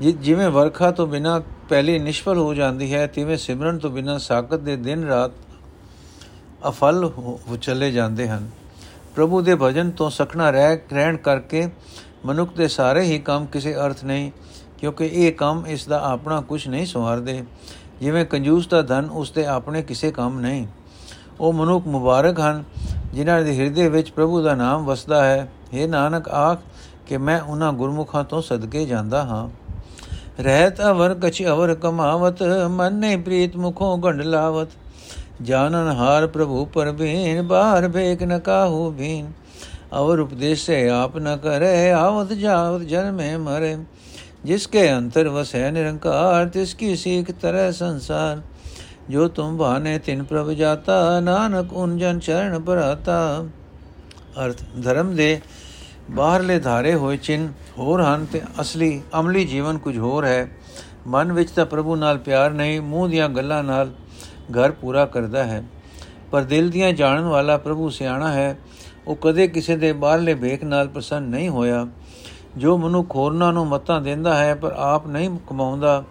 ਜਿਵੇਂ 0.00 0.48
ਵਰਖਾ 0.50 0.90
ਤੋਂ 0.90 1.06
ਬਿਨਾ 1.06 1.42
ਪਹਿਲੀ 1.68 1.98
ਨਿਸ਼ਫਲ 1.98 2.38
ਹੋ 2.38 2.54
ਜਾਂਦੀ 2.54 2.94
ਹੈ, 2.94 3.06
ਤਿਵੇਂ 3.06 3.36
ਸਿਮਰਨ 3.36 3.78
ਤੋਂ 3.78 3.90
ਬਿਨਾ 3.90 4.18
ਸਾਖਤ 4.18 4.54
ਦੇ 4.54 4.76
ਦਿਨ 4.76 5.04
ਰਾਤ 5.04 5.30
ਅਫਲ 6.68 7.04
ਹੋ 7.04 7.56
ਚਲੇ 7.62 7.90
ਜਾਂਦੇ 7.90 8.28
ਹਨ। 8.28 8.48
ਪ੍ਰਭੂ 9.14 9.40
ਦੇ 9.40 9.54
ਭਜਨ 9.54 9.90
ਤੋਂ 9.90 10.10
ਸਖਣਾ 10.10 10.50
ਰਹਿ 10.50 10.76
ਰਹਿਣ 10.92 11.16
ਕਰਕੇ 11.16 11.68
ਮਨੁੱਖ 12.26 12.56
ਦੇ 12.56 12.68
ਸਾਰੇ 12.68 13.02
ਹੀ 13.02 13.18
ਕੰਮ 13.18 13.46
ਕਿਸੇ 13.46 13.74
ਅਰਥ 13.76 14.04
ਨਹੀਂ, 14.04 14.30
ਕਿਉਂਕਿ 14.78 15.06
ਇਹ 15.06 15.32
ਕੰਮ 15.32 15.66
ਇਸ 15.66 15.86
ਦਾ 15.86 16.00
ਆਪਣਾ 16.04 16.40
ਕੁਝ 16.40 16.66
ਨਹੀਂ 16.68 16.86
ਸਵਾਰਦੇ 16.86 17.42
ਜਿਵੇਂ 18.00 18.24
ਕੰਜੂਸ 18.24 18.66
ਦਾ 18.68 18.82
ਧਨ 18.82 19.08
ਉਸ 19.12 19.30
ਦੇ 19.30 19.46
ਆਪਣੇ 19.46 19.82
ਕਿਸੇ 19.82 20.10
ਕੰਮ 20.10 20.40
ਨਹੀਂ। 20.40 20.66
ਉਹ 21.40 21.52
ਮਨੁੱਖ 21.52 21.86
ਮੁਬਾਰਕ 21.86 22.40
ਹਨ, 22.40 22.64
ਜਿਨ੍ਹਾਂ 23.14 23.42
ਦੇ 23.42 23.56
ਹਿਰਦੇ 23.58 23.88
ਵਿੱਚ 23.88 24.10
ਪ੍ਰਭੂ 24.10 24.42
ਦਾ 24.42 24.54
ਨਾਮ 24.54 24.84
ਵਸਦਾ 24.84 25.24
ਹੈ। 25.24 25.48
हे 25.72 25.88
ਨਾਨਕ, 25.88 26.28
ਆਖ 26.28 26.60
ਕਿ 27.06 27.16
ਮੈਂ 27.16 27.40
ਉਹਨਾਂ 27.40 27.72
ਗੁਰਮੁਖਾਂ 27.72 28.24
ਤੋਂ 28.24 28.42
ਸਦਕੇ 28.42 28.84
ਜਾਂਦਾ 28.86 29.22
ਹਾਂ। 29.24 29.48
ਰਹਿਤ 30.40 30.80
ਅਵਰ 30.80 31.14
ਕਛ 31.14 31.42
ਅਵਰ 31.42 31.74
ਕਮਾਵਤ, 31.74 32.42
ਮਨ 32.70 32.94
ਨੇ 32.94 33.16
ਪ੍ਰੀਤ 33.16 33.56
ਮੁਖੋਂ 33.56 33.96
ਗੰਢ 33.98 34.22
ਲਾਵਤ। 34.22 34.68
ਜਾਨਨ 35.42 35.88
ਹਾਰ 35.88 36.26
ਪ੍ਰਭੂ 36.26 36.64
ਪਰਬੀਨ, 36.64 37.42
ਬਾਹਰ 37.42 37.88
ਬੇਕ 37.88 38.22
ਨ 38.22 38.38
ਕਾਹੂ 38.38 38.90
ਬੀਨ। 38.90 39.32
ਅਵਰ 39.98 40.18
ਉਪਦੇਸੇ 40.18 40.88
ਆਪ 40.88 41.16
ਨ 41.16 41.36
ਕਰੇ 41.36 41.90
ਆਵਤ 41.90 42.32
ਜਾਵਤ 42.32 42.82
ਜਨਮੇ 42.82 43.36
ਮਰੇ। 43.36 43.76
ਜਿਸਕੇ 44.44 44.92
ਅੰਤਰ 44.92 45.28
ਵਸੈ 45.28 45.70
ਨਿਰੰਕਾਰ, 45.70 46.46
ਤਿਸ 46.46 46.74
ਕੀ 46.74 46.96
ਸੀਖ 46.96 47.30
ਤਰੈ 47.30 47.70
ਸੰਸਾਰ। 47.70 48.40
ਜੋ 49.10 49.28
ਤੁਮ 49.28 49.56
ਬਾਨੇ 49.56 49.98
ਤਿਨ 49.98 50.22
ਪ੍ਰਭ 50.22 50.50
ਜਾਤਾ, 50.50 51.20
ਨਾਨਕ 51.20 51.72
ਉਨ 51.72 51.98
ਜਨ 51.98 52.18
ਚਰਨ 52.18 52.58
ਭਰਾਤਾ। 52.58 53.44
ਅਰਥ, 54.44 54.62
ਧਰਮ 54.82 55.14
ਦੇ 55.14 55.40
ਬਾਹਰਲੇ 56.10 56.58
ਧਾਰੇ 56.58 56.94
ਹੋਏ 56.94 57.16
ਚਿੰਨ 57.16 57.52
ਹੋਰ 57.78 58.02
ਹਨ 58.02 58.26
ਤੇ 58.32 58.42
ਅਸਲੀ, 58.60 59.02
ਅਮਲੀ 59.20 59.44
ਜੀਵਨ 59.44 59.78
ਕੁਝ 59.78 59.98
ਹੋਰ 59.98 60.24
ਹੈ। 60.24 60.48
ਮਨ 61.06 61.32
ਵਿੱਚ 61.32 61.50
ਤਾਂ 61.50 61.66
ਪ੍ਰਭੂ 61.66 61.96
ਨਾਲ 61.96 62.18
ਪਿਆਰ 62.18 62.50
ਨਹੀਂ, 62.50 62.80
ਮੂੰਹ 62.80 63.08
ਦੀਆਂ 63.08 63.28
ਗੱਲਾਂ 63.28 63.64
ਨਾਲ 63.64 63.90
ਘਰ 64.50 64.70
ਪੂਰਾ 64.70 65.06
ਕਰਦਾ 65.06 65.44
ਹੈ। 65.44 65.64
ਪਰ 66.30 66.42
ਦਿਲ 66.42 66.70
ਦੀਆਂ 66.70 66.92
ਜਾਣਨ 66.92 67.24
ਵਾਲਾ 67.24 67.56
ਪ੍ਰਭੂ 67.56 67.88
ਸਿਆਣਾ 67.88 68.32
ਹੈ। 68.32 68.58
ਉਹ 69.06 69.16
ਕਦੇ 69.16 69.48
ਕਿਸੇ 69.48 69.76
ਦੇ 69.76 69.92
ਬਾਹਰਲੇ 69.92 70.34
ਵੇਖ 70.34 70.64
ਨਾਲ 70.64 70.88
ਪ੍ਰਸੰਨ 70.88 71.22
ਨਹੀਂ 71.22 71.48
ਹੋਇਆ। 71.48 71.88
ਜੋ 72.56 72.78
ਮਨੁੱਖ 72.78 73.16
ਹੋਰਨਾਂ 73.16 73.52
ਨੂੰ 73.52 73.66
ਮਤਾਂ 73.66 74.00
ਦਿੰਦਾ 74.00 74.38
ਹੈ, 74.38 74.54
ਪਰ 74.54 74.72
ਆਪ 74.72 75.06
ਨਹੀਂ 75.06 75.38
ਕਮਾਉਂਦਾ, 75.50 76.04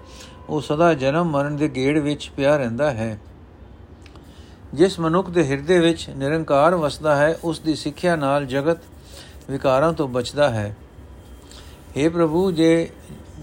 ਉਹ 0.50 0.62
ਸਦਾ 0.62 0.94
ਜਨਮ 0.94 1.26
ਮਰਨ 1.26 1.58
ਦੇ 1.58 1.68
ਗੇੜ 1.68 1.98
ਵਿੱਚ 2.00 2.32
ਪਿਆ 2.38 2.58
ਰਹਿੰਦਾ 2.58 2.92
ਹੈ। 2.92 3.20
ਜਿਸ 4.74 5.00
ਮਨੁੱਖ 5.00 5.30
ਦੇ 5.30 5.48
ਹਿਰਦੇ 5.48 5.80
ਵਿੱਚ 5.80 6.10
ਨਿਰੰਕਾਰ 6.10 6.76
ਵਸਦਾ 6.76 7.16
ਹੈ, 7.16 7.38
ਉਸ 7.44 7.60
ਦੀ 7.60 7.76
ਸਿੱਖਿਆ 7.76 8.16
ਨਾਲ 8.16 8.46
ਜਗਤ 8.46 8.78
ਵਿਕਾਰਾਂ 9.50 9.94
ਤੋਂ 9.94 10.08
ਬਚਦਾ 10.08 10.50
ਹੈ। 10.50 10.76
हे 11.98 12.12
ਪ੍ਰਭੂ, 12.12 12.52
ਜੇ 12.52 12.90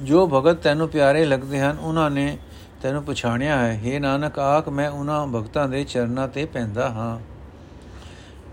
ਜੋ 0.02 0.26
ਭਗਤ 0.26 0.56
ਤੈਨੂੰ 0.56 0.88
ਪਿਆਰੇ 0.88 1.24
ਲੱਗਦੇ 1.24 1.60
ਹਨ, 1.60 1.76
ਉਹਨਾਂ 1.80 2.10
ਨੇ 2.10 2.38
ਤੈਨੂੰ 2.82 3.02
ਪਛਾਣਿਆ 3.04 3.58
ਹੈ। 3.58 3.80
हे 3.86 4.00
ਨਾਨਕ, 4.00 4.38
ਆਖ, 4.38 4.68
ਮੈਂ 4.68 4.90
ਉਹਨਾਂ 4.90 5.26
ਭਗਤਾਂ 5.26 5.68
ਦੇ 5.68 5.84
ਚਰਨਾਂ 5.84 6.28
ਤੇ 6.28 6.44
ਪੈਂਦਾ 6.44 6.88
ਹਾਂ। 6.88 7.18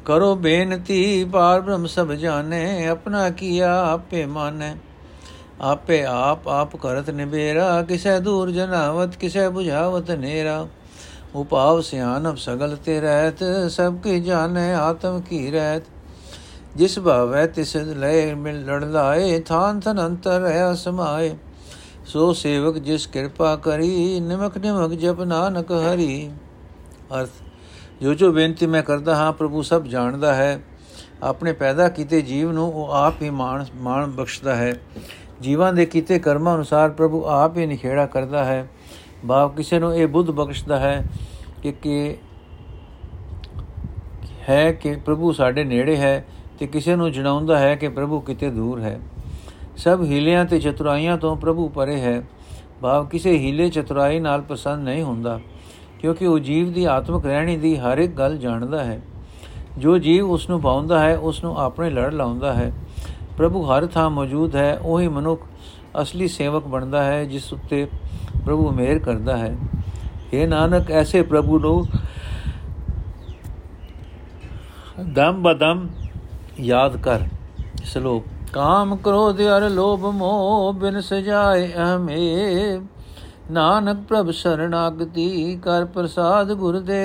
ਕਰੋ 0.05 0.35
ਬੇਨਤੀ 0.35 1.25
ਪਾਰ 1.25 1.61
ਬ੍ਰਹਮ 1.61 1.85
ਸਭ 1.85 2.11
ਜਾਣੇ, 2.11 2.87
ਆਪਣਾ 2.87 3.29
ਕੀਆ 3.29 3.91
ਆਪੇ 3.93 4.25
ਮਾਨੈ। 4.25 4.75
ਆਪੇ 5.61 6.05
ਆਪ 6.05 6.47
ਆਪ 6.47 6.75
ਕਰਤ 6.75 7.09
ਨਿਬੇਰਾ 7.09 7.81
ਕਿਸੈ 7.81 8.19
ਦੂਰ 8.19 8.51
ਜਨਾਵਤ, 8.51 9.15
ਕਿਸੈ 9.15 9.47
부ਝਾਵਤ 9.47 10.11
ਨੇਰਾ। 10.11 10.67
ਉਪਾਵ 11.35 11.81
ਸਿਆਨਬ 11.81 12.35
ਸਗਲ 12.35 12.77
ਤੇ 12.85 13.01
ਰਹਿਤ, 13.01 13.71
ਸਭ 13.71 13.95
ਕੀ 13.95 14.19
ਜਾਣੈ, 14.19 14.75
ਆਤਮ 14.75 15.21
ਕੀ 15.21 15.51
ਰਹਿਤ। 15.51 15.83
ਜਿਸ 16.75 16.99
ਭਾਵੈ 16.99 17.47
ਤਿਸ 17.47 17.75
ਲੈ 17.75 18.35
ਮਿਲ 18.35 18.65
ਲੜਲਾਏ 18.65 19.39
ਥਾਨ 19.39 19.79
ਥਨ 19.79 20.05
ਅੰਤਰ 20.05 20.39
ਰਹਾ 20.39 20.73
ਸਮਾਏ। 20.73 21.35
ਸੋ 22.07 22.33
ਸੇਵਕ 22.33 22.77
ਜਿਸ 22.77 23.07
ਕਿਰਪਾ 23.07 23.55
ਕਰੀ, 23.55 24.19
ਨਿਮਕ 24.19 24.57
ਨਿਮਕ 24.57 24.91
ਜਪ 24.91 25.21
ਨਾਨਕ 25.21 25.71
ਹਰੀ। 25.71 26.31
ਅਰਥ, 27.19 27.29
ਜੋ 28.01 28.13
ਜੋ 28.13 28.31
ਬੇਨਤੀ 28.31 28.65
ਮੈਂ 28.65 28.83
ਕਰਦਾ 28.83 29.15
ਹਾਂ, 29.15 29.33
ਪ੍ਰਭੂ 29.33 29.61
ਸਭ 29.61 29.83
ਜਾਣਦਾ 29.83 30.33
ਹੈ। 30.33 30.63
ਆਪਣੇ 31.23 31.53
ਪੈਦਾ 31.53 31.89
ਕੀਤੇ 31.89 32.21
ਜੀਵ 32.21 32.51
ਨੂੰ 32.51 32.73
ਉਹ 32.73 32.91
ਆਪ 32.91 33.21
ਹੀ 33.21 33.29
ਮਾਣ 33.29 33.65
ਮਾਣ 33.75 34.07
ਬਖਸ਼ਦਾ 34.07 34.55
ਹੈ। 34.55 34.81
ਜੀਵਾਂ 35.41 35.73
ਦੇ 35.73 35.85
ਕੀਤੇ 35.85 36.19
ਕਰਮਾਂ 36.19 36.55
ਅਨੁਸਾਰ 36.55 36.89
ਪ੍ਰਭੂ 36.89 37.25
ਆਪ 37.25 37.57
ਹੀ 37.57 37.65
ਨਿਖੇੜਾ 37.65 38.05
ਕਰਦਾ 38.05 38.45
ਹੈ। 38.45 38.67
ਬਾਪ 39.25 39.57
ਕਿਸੇ 39.57 39.79
ਨੂੰ 39.79 39.95
ਇਹ 39.95 40.07
ਬੁੱਧ 40.07 40.31
ਬਖਸ਼ਦਾ 40.31 40.79
ਹੈ 40.79 41.05
ਕਿ 41.63 41.71
ਕਿ 41.71 42.17
ਹੈ 44.49 44.71
ਕਿ 44.71 44.95
ਪ੍ਰਭੂ 44.95 45.31
ਸਾਡੇ 45.31 45.63
ਨੇੜੇ 45.63 45.97
ਹੈ 45.97 46.25
ਤੇ 46.59 46.67
ਕਿਸੇ 46.67 46.95
ਨੂੰ 46.95 47.11
ਜਣਾਉਂਦਾ 47.11 47.59
ਹੈ 47.59 47.75
ਕਿ 47.75 47.89
ਪ੍ਰਭੂ 47.89 48.19
ਕਿਤੇ 48.19 48.49
ਦੂਰ 48.49 48.81
ਹੈ। 48.81 48.99
ਸਭ 49.77 50.01
ਹੀਲਿਆਂ 50.03 50.45
ਤੇ 50.45 50.59
ਚਤੁਰਾਈਆਂ 50.59 51.17
ਤੋਂ 51.17 51.35
ਪ੍ਰਭੂ 51.35 51.67
ਪਰੇ 51.69 51.99
ਹੈ। 52.01 52.21
ਭਾਵ 52.81 53.05
ਕਿਸੇ 53.05 53.37
ਹੀਲੇ 53.37 53.69
ਚਤੁਰਾਈ 53.69 54.19
ਨਾਲ 54.19 54.41
ਪਸੰਦ 54.41 54.83
ਨਹੀਂ 54.83 55.03
ਹੁੰਦਾ, 55.03 55.39
ਕਿਉਂਕਿ 55.99 56.25
ਉਹ 56.27 56.39
ਜੀਵ 56.39 56.71
ਦੀ 56.73 56.85
ਆਤਮਿਕ 56.85 57.25
ਰਹਿਣੀ 57.25 57.57
ਦੀ 57.57 57.75
ਹਰ 57.77 57.97
ਇੱਕ 57.97 58.11
ਗੱਲ 58.11 58.37
ਜਾਣਦਾ 58.37 58.83
ਹੈ। 58.83 58.99
ਜੋ 59.77 59.97
ਜੀਵ 59.97 60.29
ਉਸ 60.31 60.49
ਨੂੰ 60.49 60.61
ਪਾਉਂਦਾ 60.61 60.99
ਹੈ 60.99 61.17
ਉਸ 61.17 61.43
ਨੂੰ 61.43 61.57
ਆਪਣੇ 61.57 61.89
ਲੜ 61.89 62.13
ਲਾਉਂਦਾ 62.13 62.53
ਹੈ। 62.53 62.71
ਪ੍ਰਭੂ 63.37 63.63
ਹਰ 63.63 63.85
ਥਾਂ 63.85 64.09
ਮੌਜੂਦ 64.09 64.55
ਹੈ, 64.55 64.77
ਉਹੀ 64.77 65.07
ਮਨੁੱਖ 65.07 65.41
ਅਸਲੀ 66.01 66.27
ਸੇਵਕ 66.27 66.67
ਬਣਦਾ 66.67 67.03
ਹੈ, 67.03 67.23
ਜਿਸ 67.25 67.51
ਉੱਤੇ 67.53 67.85
ਪ੍ਰਭੂ 68.45 68.69
ਮਿਹਰ 68.71 68.99
ਕਰਦਾ 68.99 69.37
ਹੈ। 69.37 69.55
ਇਹ 70.33 70.47
ਨਾਨਕ, 70.47 70.91
ਐਸੇ 70.91 71.21
ਪ੍ਰਭੂ 71.21 71.59
ਨੂੰ 71.59 71.85
ਦਮ 75.13 75.41
ਬਦਮ 75.43 75.87
ਯਾਦ 76.59 76.97
ਕਰ। 76.97 77.19
ਸ਼ਲੋਕ। 77.83 78.36
ਕਾਮ 78.53 78.95
ਕ੍ਰੋਧ 78.95 79.41
ਅਰ 79.41 79.69
ਲੋਭ 79.69 80.05
ਮੋਹ 80.05 80.73
ਬਿਨ 80.73 80.99
ਸਜਾਏ 81.01 81.71
ਅਹਮੇ 81.73 82.79
ਨਾਨਕ 83.51 83.97
ਪ੍ਰਭ 84.07 84.29
ਸਰਣਾਗਤੀ 84.31 85.55
ਕਰ 85.63 85.85
ਪ੍ਰਸਾਦ 85.85 86.53
ਗੁਰਦੇ 86.53 86.99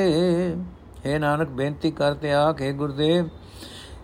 हे 1.06 1.18
ਨਾਨਕ, 1.18 1.48
ਬੇਨਤੀ 1.48 1.90
ਕਰਤੇ 1.90 2.32
ਆਖੇ 2.32 2.72
ਗੁਰਦੇਵ 2.72 3.26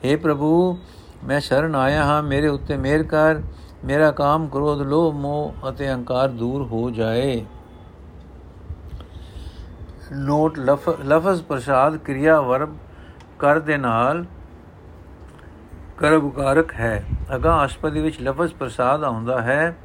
हे 0.05 0.19
ਪ੍ਰਭੂ, 0.19 0.79
ਮੈਂ 1.25 1.41
ਸ਼ਰਨ 1.41 1.75
ਆਇਆ 1.75 2.05
ਹਾਂ, 2.05 2.23
ਮੇਰੇ 2.23 2.49
ਉੱਤੇ 2.49 2.77
ਮਿਹਰ 2.77 3.03
ਕਰ, 3.03 3.43
ਮੇਰਾ 3.85 4.11
ਕਾਮ 4.11 4.47
ਕ੍ਰੋਧ, 4.49 4.83
ਲੋਭ 4.83 5.15
ਮੋਹ 5.15 5.69
ਅਤੇ 5.69 5.89
ਅਹੰਕਾਰ 5.89 6.29
ਦੂਰ 6.29 6.63
ਹੋ 6.63 6.91
ਜਾਏ। 6.91 7.45
ਨੋਟ 10.13 10.59
ਲਫ਼ਜ਼ 10.59 11.43
ਪ੍ਰਸਾਦ 11.43 11.97
ਕਿਰਿਆ 11.97 12.41
ਵਰਬ 12.41 12.77
ਕਰ 13.39 13.59
ਦੇ 13.61 13.77
ਨਾਲ 13.77 14.25
ਕਰਬਕਾਰਕ 15.99 16.73
ਹੈ। 16.73 17.05
ਅਗਾ 17.37 17.65
ਅਸ਼ਪਦੀ 17.65 18.01
ਵਿੱਚ 18.01 18.21
ਲਫ਼ਜ਼ 18.21 18.55
ਪ੍ਰਸਾਦ 18.55 19.05
ਆਉਂਦਾ 19.05 19.43
ਹੈ, 19.43 19.77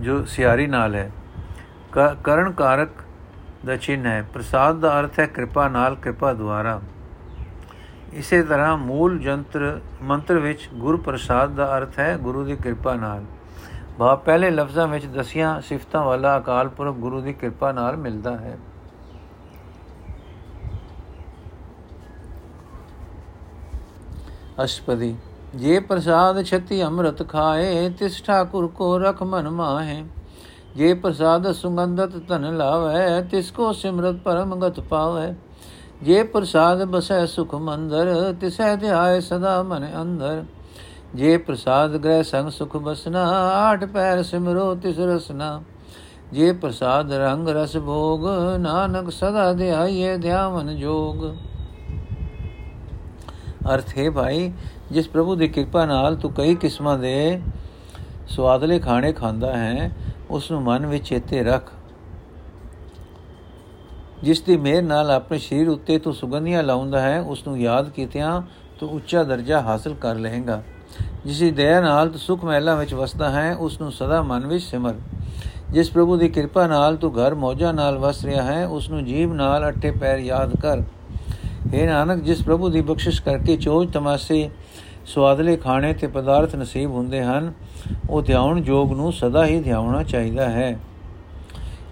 ਜੋ 0.00 0.24
ਸਿਆਰੀ 0.24 0.66
ਨਾਲ 0.66 0.94
ਹੈ। 0.94 1.10
ਕਰਨ 2.24 2.50
ਕਾਰਕ 2.52 2.88
ਦਾ 3.66 3.76
ਚਿੰਨ 3.76 4.06
ਹੈ। 4.06 4.22
ਪ੍ਰਸਾਦ 4.34 4.76
ਦਾ 4.76 5.00
ਅਰਥ 5.00 5.18
ਹੈ 5.18 5.26
ਕਿਰਪਾ 5.26 5.68
ਨਾਲ 5.68 5.94
ਕਿਰਪਾ 5.94 6.32
ਦੁਆਰਾ। 6.32 6.80
ਇਸੇ 8.12 8.42
ਤਰ੍ਹਾਂ 8.42 8.76
ਮੂਲ 8.78 9.18
ਜੰਤਰ, 9.18 9.80
ਮੰਤਰ 10.02 10.38
ਵਿੱਚ 10.38 10.68
ਗੁਰ 10.74 10.96
ਪ੍ਰਸਾਦ 10.96 11.50
ਦਾ 11.50 11.78
ਅਰਥ 11.78 11.98
ਹੈ 11.98 12.16
ਗੁਰੂ 12.16 12.44
ਦੀ 12.44 12.56
ਕਿਰਪਾ 12.56 12.94
ਨਾਲ। 12.94 13.24
ਬਾ, 13.98 14.14
ਪਹਿਲੇ 14.14 14.50
ਲਫ਼ਜ਼ਾਂ 14.50 14.88
ਵਿੱਚ 14.88 15.06
ਦਸੀਆਂ 15.06 15.60
ਸਿਫਤਾਂ 15.60 16.04
ਵਾਲਾ 16.04 16.38
ਅਕਾਲ 16.38 16.68
ਪੁਰਖ 16.68 16.94
ਗੁਰੂ 16.94 17.20
ਦੀ 17.20 17.32
ਕਿਰਪਾ 17.32 17.72
ਨਾਲ 17.72 17.96
ਮਿਲਦਾ 17.96 18.36
ਹੈ। 18.36 18.58
ਅਸ਼ਪਦੀ। 24.64 25.14
ਜੇ 25.54 25.80
ਪ੍ਰਸਾਦ 25.80 26.42
ਛਤੀ 26.42 26.82
ਅੰਮ੍ਰਿਤ 26.82 27.28
ਖਾਏ, 27.28 27.88
ਤਿਸ 27.90 28.22
ਠਾਕੁਰ 28.22 28.66
ਕੋ 28.66 28.98
ਰਖ 28.98 29.22
ਮਨ 29.22 29.48
ਮਾਹੇ। 29.50 30.04
ਜੇ 30.76 30.94
ਪ੍ਰਸਾਦ 30.94 31.52
ਸੁਗੰਧਤ 31.52 32.16
ਧਨ 32.28 32.56
ਲਾਵੇ, 32.56 33.22
ਤਿਸ 33.22 33.50
ਕੋ 33.50 33.72
ਸਿਮਰਤ 33.72 34.16
ਪਰਮ 34.16 34.54
ਗਤ 34.60 34.80
ਪਾਵੇ। 34.80 35.34
ਜੇ 36.02 36.22
ਪ੍ਰਸਾਦ 36.22 36.84
ਬਸੈ 36.84 37.24
ਸੁਖ 37.26 37.54
ਮੰਦਰ 37.54 38.34
ਤਿਸੈ 38.40 38.74
ਧਿਆਏ 38.76 39.20
ਸਦਾ 39.20 39.62
ਮਨ 39.62 39.86
ਅੰਦਰ। 40.02 40.44
ਜੇ 41.14 41.36
ਪ੍ਰਸਾਦ 41.36 41.96
ਗ੍ਰਹਿ 41.96 42.22
ਸੰਗ 42.22 42.50
ਸੁਖ 42.50 42.76
ਬਸਨਾ, 42.76 43.24
ਆਠ 43.50 43.84
ਪੈਰ 43.84 44.22
ਸਿਮਰੋ 44.22 44.74
ਤਿਸ 44.74 44.98
ਰਸਨਾ। 44.98 45.62
ਜੇ 46.32 46.52
ਪ੍ਰਸਾਦ 46.52 47.12
ਰੰਗ 47.12 47.48
ਰਸ 47.48 47.76
ਭੋਗ, 47.76 48.26
ਨਾਨਕ 48.58 49.10
ਸਦਾ 49.10 49.52
ਧਿਆਈਏ 49.52 50.16
ਧਿਆਵਨ 50.16 50.76
ਜੋਗ। 50.76 51.24
ਅਰਥ 53.74 53.96
ਹੈ 53.98 54.10
ਭਾਈ, 54.10 54.52
ਜਿਸ 54.92 55.08
ਪ੍ਰਭੂ 55.08 55.34
ਦੀ 55.34 55.48
ਕਿਰਪਾ 55.48 55.84
ਨਾਲ 55.86 56.16
ਤੂੰ 56.16 56.32
ਕਈ 56.32 56.54
ਕਿਸਮਾਂ 56.54 56.98
ਦੇ 56.98 57.40
ਸਵਾਦਲੇ 58.28 58.78
ਖਾਣੇ 58.78 59.12
ਖਾਂਦਾ 59.12 59.56
ਹੈ 59.56 59.90
ਉਸ 60.30 60.50
ਨੂੰ 60.50 60.62
ਮਨ 60.62 60.86
ਵਿੱਚ 60.86 61.08
ਚੇਤੇ 61.08 61.42
ਰੱਖ। 61.42 61.72
ਜਿਸ 64.22 64.40
ਦੀ 64.40 64.56
ਮਿਹਰ 64.56 64.82
ਨਾਲ 64.82 65.10
ਆਪਣੇ 65.10 65.38
ਸਰੀਰ 65.38 65.68
ਉੱਤੇ 65.68 65.98
ਤੂੰ 65.98 66.14
ਸੁਗੰਧੀਆਂ 66.14 66.62
ਲਾਉਂਦਾ 66.62 67.00
ਹੈ 67.00 67.20
ਉਸ 67.20 67.46
ਨੂੰ 67.46 67.58
ਯਾਦ 67.60 67.90
ਕੀਤਿਆਂ 67.90 68.40
ਤੂੰ 68.80 68.88
ਉੱਚਾ 68.90 69.22
ਦਰਜਾ 69.22 69.60
ਹਾਸਲ 69.60 69.94
ਕਰ 69.94 70.14
ਲਏਗਾ। 70.14 70.62
ਜਿਸ 71.26 71.38
ਦੀ 71.38 71.50
ਦਇਆ 71.50 71.80
ਨਾਲ 71.80 72.08
ਤੂੰ 72.08 72.18
ਸੁਖ 72.18 72.44
ਮਹਿਲਾ 72.44 72.74
ਵਿੱਚ 72.74 72.94
ਵਸਦਾ 72.94 73.30
ਹੈ 73.30 73.54
ਉਸ 73.54 73.80
ਨੂੰ 73.80 73.92
ਸਦਾ 73.92 74.22
ਮਨ 74.22 74.46
ਵਿੱਚ 74.46 74.64
ਸਿਮਰ। 74.64 74.94
ਜਿਸ 75.70 75.90
ਪ੍ਰਭੂ 75.90 76.16
ਦੀ 76.16 76.28
ਕਿਰਪਾ 76.28 76.66
ਨਾਲ 76.66 76.96
ਤੂੰ 76.96 77.12
ਘਰ 77.14 77.34
ਮੌਜਾਂ 77.34 77.72
ਨਾਲ 77.74 77.98
ਵਸ 77.98 78.24
ਰਿਹਾ 78.24 78.42
ਹੈ 78.42 78.66
ਉਸ 78.66 78.90
ਨੂੰ 78.90 79.04
ਜੀਵ 79.04 79.32
ਨਾਲ 79.34 79.68
ਅੱਠੇ 79.68 79.90
ਪੈਰ 79.90 80.18
ਯਾਦ 80.18 80.56
ਕਰ। 80.56 80.82
हे 81.74 81.86
ਨਾਨਕ, 81.86 82.22
ਜਿਸ 82.22 82.42
ਪ੍ਰਭੂ 82.42 82.68
ਦੀ 82.68 82.80
ਬਖਸ਼ਿਸ਼ 82.80 83.22
ਕਰਕੇ 83.22 83.56
ਚੋਜ 83.56 83.92
ਤਮਾਸੇ 83.92 84.50
ਸਵਾਦਲੇ 85.06 85.56
ਖਾਣੇ 85.56 85.92
ਤੇ 85.92 86.06
ਪਦਾਰਥ 86.06 86.54
ਨਸੀਬ 86.56 86.90
ਹੁੰਦੇ 86.90 87.22
ਹਨ, 87.22 87.52
ਉਹ 88.10 88.22
ਧਿਆਉਣ 88.22 88.60
ਜੋਗ 88.60 88.92
ਨੂੰ 88.92 89.12
ਸਦਾ 89.12 89.46
ਹੀ 89.46 89.60
ਧਿਆਉਣਾ 89.60 90.02
ਚਾਹੀਦਾ 90.02 90.48
ਹੈ। 90.48 90.78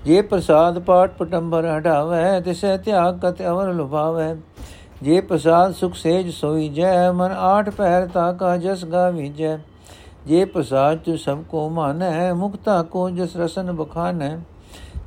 ਜੇ 0.05 0.23
ਪ੍ਰਸਾਦ 0.23 0.79
ਪਾਠ 0.79 1.11
ਪਟੰਬਰ 1.11 1.79
ਹਟਾਵੇ, 1.79 2.41
ਤਿਸੈ 2.41 2.77
ਤਿਆਗ 2.77 3.19
ਕਤ 3.19 3.43
ਅਵਰ 3.43 3.73
ਲੁਭਾਵੇ। 3.73 4.35
ਜੇ 5.03 5.21
ਪ੍ਰਸਾਦ 5.21 5.75
ਸੁਖ 5.75 5.95
ਸੇਜ 5.95 6.31
ਸੋਈ 6.31 6.69
ਜੈ, 6.69 7.13
ਮਨ 7.13 7.33
ਆਠ 7.33 7.71
ਪਹਿਰ 7.71 8.07
ਤਾ 8.07 8.33
ਕਾ 8.33 8.57
ਜਸ 8.57 8.85
ਗਾਵੀਜੈ। 8.85 9.59
ਜੇ 10.27 10.45
ਪ੍ਰਸਾਦ 10.45 10.99
ਤੂ 10.99 11.17
ਸਭ 11.17 11.43
ਕੋ 11.43 11.69
ਮਾਨੈ, 11.69 12.33
ਮੁਕਤਾ 12.33 12.83
ਕੋ 12.83 13.11
ਜਸ 13.11 13.37
ਰਸਨ 13.37 13.73
ਬਖਾਨੈ। 13.73 14.37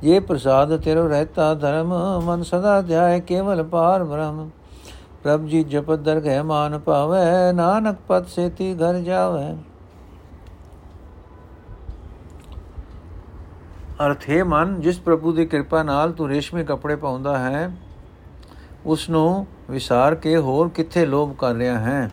ਜੇ 0.02 0.20
ਪ੍ਰਸਾਦ 0.20 0.76
ਤੇਰੋ 0.76 1.08
ਰਹਤਾ 1.08 1.54
ਧਰਮ, 1.54 2.20
ਮਨ 2.24 2.42
ਸਦਾ 2.42 2.82
ਧਿਆਏ 2.82 3.20
ਕੇਵਲ 3.20 3.62
ਪਾਰ 3.62 4.04
ਬ੍ਰਹਮ। 4.04 4.50
ਪ੍ਰਭ 5.28 5.44
ਜੀ 5.46 5.62
ਜਪਤ 5.64 5.98
ਦਰਗਹਿ 5.98 6.42
ਮਾਨ 6.42 6.78
ਪਾਵੇ 6.78 7.52
ਨਾਨਕ 7.52 7.96
ਪਤ 8.08 8.28
ਸੇਤੀ 8.28 8.72
ਘਰ 8.74 8.98
ਜਾਵੇ। 8.98 9.42
ਅਰਥ, 14.06 14.28
ਹੈ 14.30 14.44
ਮਨ, 14.44 14.80
ਜਿਸ 14.80 15.00
ਪ੍ਰਭੂ 15.00 15.32
ਦੀ 15.32 15.46
ਕਿਰਪਾ 15.46 15.82
ਨਾਲ 15.82 16.12
ਤੂੰ 16.12 16.28
ਰੇਸ਼ਮੀ 16.28 16.64
ਕੱਪੜੇ 16.64 16.96
ਪਾਉਂਦਾ 16.96 17.36
ਹੈ, 17.38 17.70
ਉਸ 18.86 19.08
ਨੂੰ 19.10 19.46
ਵਿਸਾਰ 19.70 20.14
ਕੇ 20.14 20.36
ਹੋਰ 20.36 20.68
ਕਿੱਥੇ 20.68 21.04
ਲੋਭ 21.06 21.34
ਕਰ 21.36 21.54
ਰਿਹਾ 21.54 21.78
ਹੈ? 21.78 22.10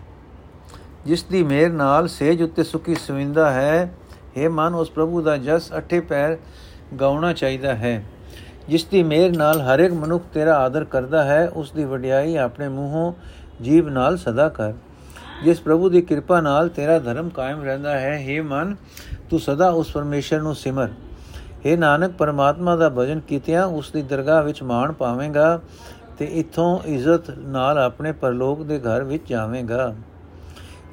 ਜਿਸ 1.06 1.24
ਦੀ 1.24 1.44
ਮੇਰ 1.44 1.72
ਨਾਲ 1.72 2.08
ਸੇਜ 2.08 2.44
ਉੱਤੇ 2.44 2.64
ਸੁਖੀ 2.64 2.96
ਸਵਿੰਦਾ 2.96 3.50
ਹੈ 3.52 3.94
हे 4.38 4.50
ਮਨ, 4.50 4.76
ਉਸ 4.76 4.92
ਪ੍ਰਭੂ 4.92 5.22
ਦਾ 5.22 5.38
ਜਸ 5.38 5.72
ਅਠੇ 5.78 6.00
ਪੈਰ 6.00 6.38
ਗਾਉਣਾ 7.00 7.34
ਚਾਹੀਦਾ 7.34 7.76
ਹੈ। 7.76 8.04
ਜਿਸ 8.70 8.86
ਦੀ 8.86 9.04
ਮੇਰ 9.04 9.36
ਨਾਲ 9.38 9.62
ਹਰ 9.62 9.80
ਇੱਕ 9.80 9.94
ਮਨੁੱਖ 9.94 10.24
ਤੇਰਾ 10.34 10.58
ਆਦਰ 10.58 10.84
ਕਰਦਾ 10.84 11.24
ਹੈ, 11.24 11.48
ਉਸ 11.48 11.72
ਦੀ 11.72 11.84
ਵਡਿਆਈ 11.84 12.36
ਆਪਣੇ 12.36 12.68
ਮੂੰਹੋਂ 12.68 13.14
ਜੀਵ 13.62 13.90
ਨਾਲ 13.90 14.18
ਸਦਾ 14.18 14.50
ਕਰ। 14.50 14.74
ਜਿਸ 15.44 15.60
ਪ੍ਰਭੂ 15.62 15.90
ਦੀ 15.90 16.02
ਕਿਰਪਾ 16.02 16.40
ਨਾਲ 16.42 16.70
ਤੇਰਾ 16.70 16.98
ਧਰਮ 17.00 17.30
ਕਾਇਮ 17.30 17.64
ਰਹਿੰਦਾ 17.64 18.00
ਹੈ 18.00 18.18
हे 18.20 18.44
ਮਨ, 18.46 18.76
ਤੂੰ 19.30 19.40
ਸਦਾ 19.40 19.70
ਉਸ 19.70 19.92
ਪਰਮੇਸ਼ਰ 19.92 20.42
ਨੂੰ 20.42 20.56
ਸਿਮਰ। 20.56 20.90
हे 21.66 21.78
ਨਾਨਕ, 21.78 22.12
ਪਰਮਾਤਮਾ 22.12 22.76
ਦਾ 22.76 22.90
ਭਜਨ 22.90 23.20
ਕੀਤਿਆਂ 23.20 23.66
ਉਸ 23.66 23.92
ਦੀ 23.92 24.02
ਦਰਗਾਹ 24.02 24.44
ਵਿੱਚ 24.44 24.64
ਮਾਣ 24.64 24.92
ਪਾਵੇਂਗਾ 24.92 25.60
ਤੇ 26.18 26.26
ਇਥੋਂ 26.26 26.80
ਇੱਜ਼ਤ 26.86 27.30
ਨਾਲ 27.38 27.78
ਆਪਣੇ 27.78 28.12
ਪਰਲੋਕ 28.12 28.62
ਦੇ 28.64 28.80
ਘਰ 28.80 29.04
ਵਿੱਚ 29.04 29.30
ਜਾਵੇਂਗਾ। 29.30 29.94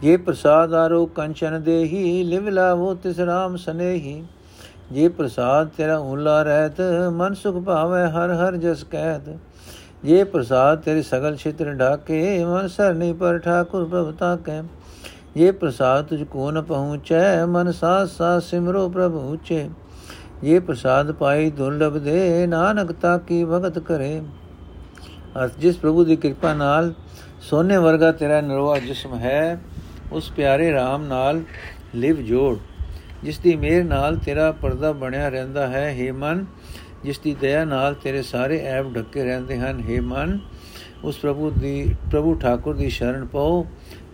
ਜੇ 0.02 0.16
ਪ੍ਰਸਾਦ 0.16 0.74
ਆਰੋ 0.74 1.04
ਕੰਚਨ 1.06 1.62
ਦੇਹੀ, 1.62 2.22
ਲਿਵ 2.22 2.48
ਲਾਵੋ 2.48 2.94
ਤਿਸ 2.94 3.20
ਰਾਮ 3.20 3.56
ਸਨੇਹੀ। 3.56 4.22
ਜੇ 4.92 5.08
ਪ੍ਰਸਾਦ 5.08 5.68
ਤੇਰਾ 5.76 5.98
ਹੁਲਾ 5.98 6.42
ਰਹਿਤ, 6.42 6.80
ਮਨ 7.12 7.34
ਸੁਖ 7.34 7.56
ਭਾਵੇ 7.64 8.02
ਹਰ 8.02 8.32
ਹਰ 8.32 8.56
ਜਸ 8.56 8.84
ਕਹਿਤ 8.84 9.36
ਜੇ 10.04 10.24
ਪ੍ਰਸਾਦ 10.24 10.80
ਤੇਰੀ 10.80 11.02
ਸਗਲ 11.02 11.36
ਛਿਤਰ 11.36 11.72
ਢਾਕੇ, 11.72 12.44
ਮਨ 12.44 12.68
ਸਰਨੀ 12.68 13.12
ਪਰ 13.12 13.38
ਠਾਕੁਰ 13.38 13.84
ਪ੍ਰਭ 13.84 14.12
ਤਾਕੇ। 14.14 14.62
ਜੇ 15.36 15.50
ਪ੍ਰਸਾਦ 15.50 16.04
ਤੁਝ 16.04 16.22
ਕੋ 16.22 16.50
ਨ 16.50 16.62
ਪਹੁੰਚੈ, 16.62 17.46
ਮਨ 17.46 17.72
ਸਾਸ 17.72 18.10
ਸਾਸ 18.10 18.44
ਸਿਮਰੋ 18.44 18.88
ਪ੍ਰਭੂ 18.88 19.32
ਉਚੇ। 19.32 19.68
ਇਹ 20.44 20.60
ਪ੍ਰਸਾਦ 20.60 21.12
ਪਾਈ 21.12 21.50
ਦੁਰਲਭ 21.50 21.98
ਦੇ 21.98 22.46
ਨਾਨਕ 22.46 22.92
ਤਾਕੀ 22.92 23.44
ਭਗਤ 23.44 23.78
ਕਰੇ। 23.78 24.22
ਅਸ 25.44 25.50
ਜਿਸ 25.58 25.76
ਪ੍ਰਭੂ 25.76 26.04
ਦੀ 26.04 26.16
ਕਿਰਪਾ 26.16 26.54
ਨਾਲ 26.54 26.92
ਸੋਨੇ 27.40 27.76
ਵਰਗਾ 27.76 28.12
ਤੇਰਾ 28.12 28.40
ਨਰਵਾ 28.40 28.78
ਜਿਸਮ 28.78 29.14
ਹੈ, 29.14 29.60
ਉਸ 30.12 30.30
ਪਿਆਰੇ 30.30 30.72
RAM 30.72 31.02
ਨਾਲ 31.02 31.40
ਲਿਵ 31.94 32.16
ਜੋੜ। 32.16 32.56
ਜਿਸ 33.24 33.38
ਦੀ 33.38 33.56
ਮਿਹਰ 33.56 33.84
ਨਾਲ 33.84 34.16
ਤੇਰਾ 34.16 34.50
ਪਰਦਾ 34.52 34.92
ਬਣਿਆ 34.92 35.28
ਰਹਿੰਦਾ 35.28 35.66
ਹੈ, 35.66 35.90
ਹੇ 35.90 36.10
ਮਨ 36.10 36.44
ਜਿਸ 37.04 37.18
ਦੀ 37.18 37.34
ਦਇਆ 37.40 37.64
ਨਾਲ 37.64 37.94
ਤੇਰੇ 37.94 38.22
ਸਾਰੇ 38.22 38.58
ਐਬ 38.64 38.94
ਢੱਕੇ 38.96 39.24
ਰਹਿੰਦੇ 39.24 39.58
ਹਨ, 39.58 39.80
ਹੇ 39.80 40.00
ਮਨ, 40.00 40.38
ਉਸ 41.04 41.18
ਪ੍ਰਭੂ 41.18 41.50
ਦੀ, 41.50 41.94
ਪ੍ਰਭੂ 42.12 42.34
ਠਾਕੁਰ 42.34 42.76
ਦੀ 42.76 42.88
ਸ਼ਰਨ 42.88 43.26
ਪਾਓ 43.26 43.66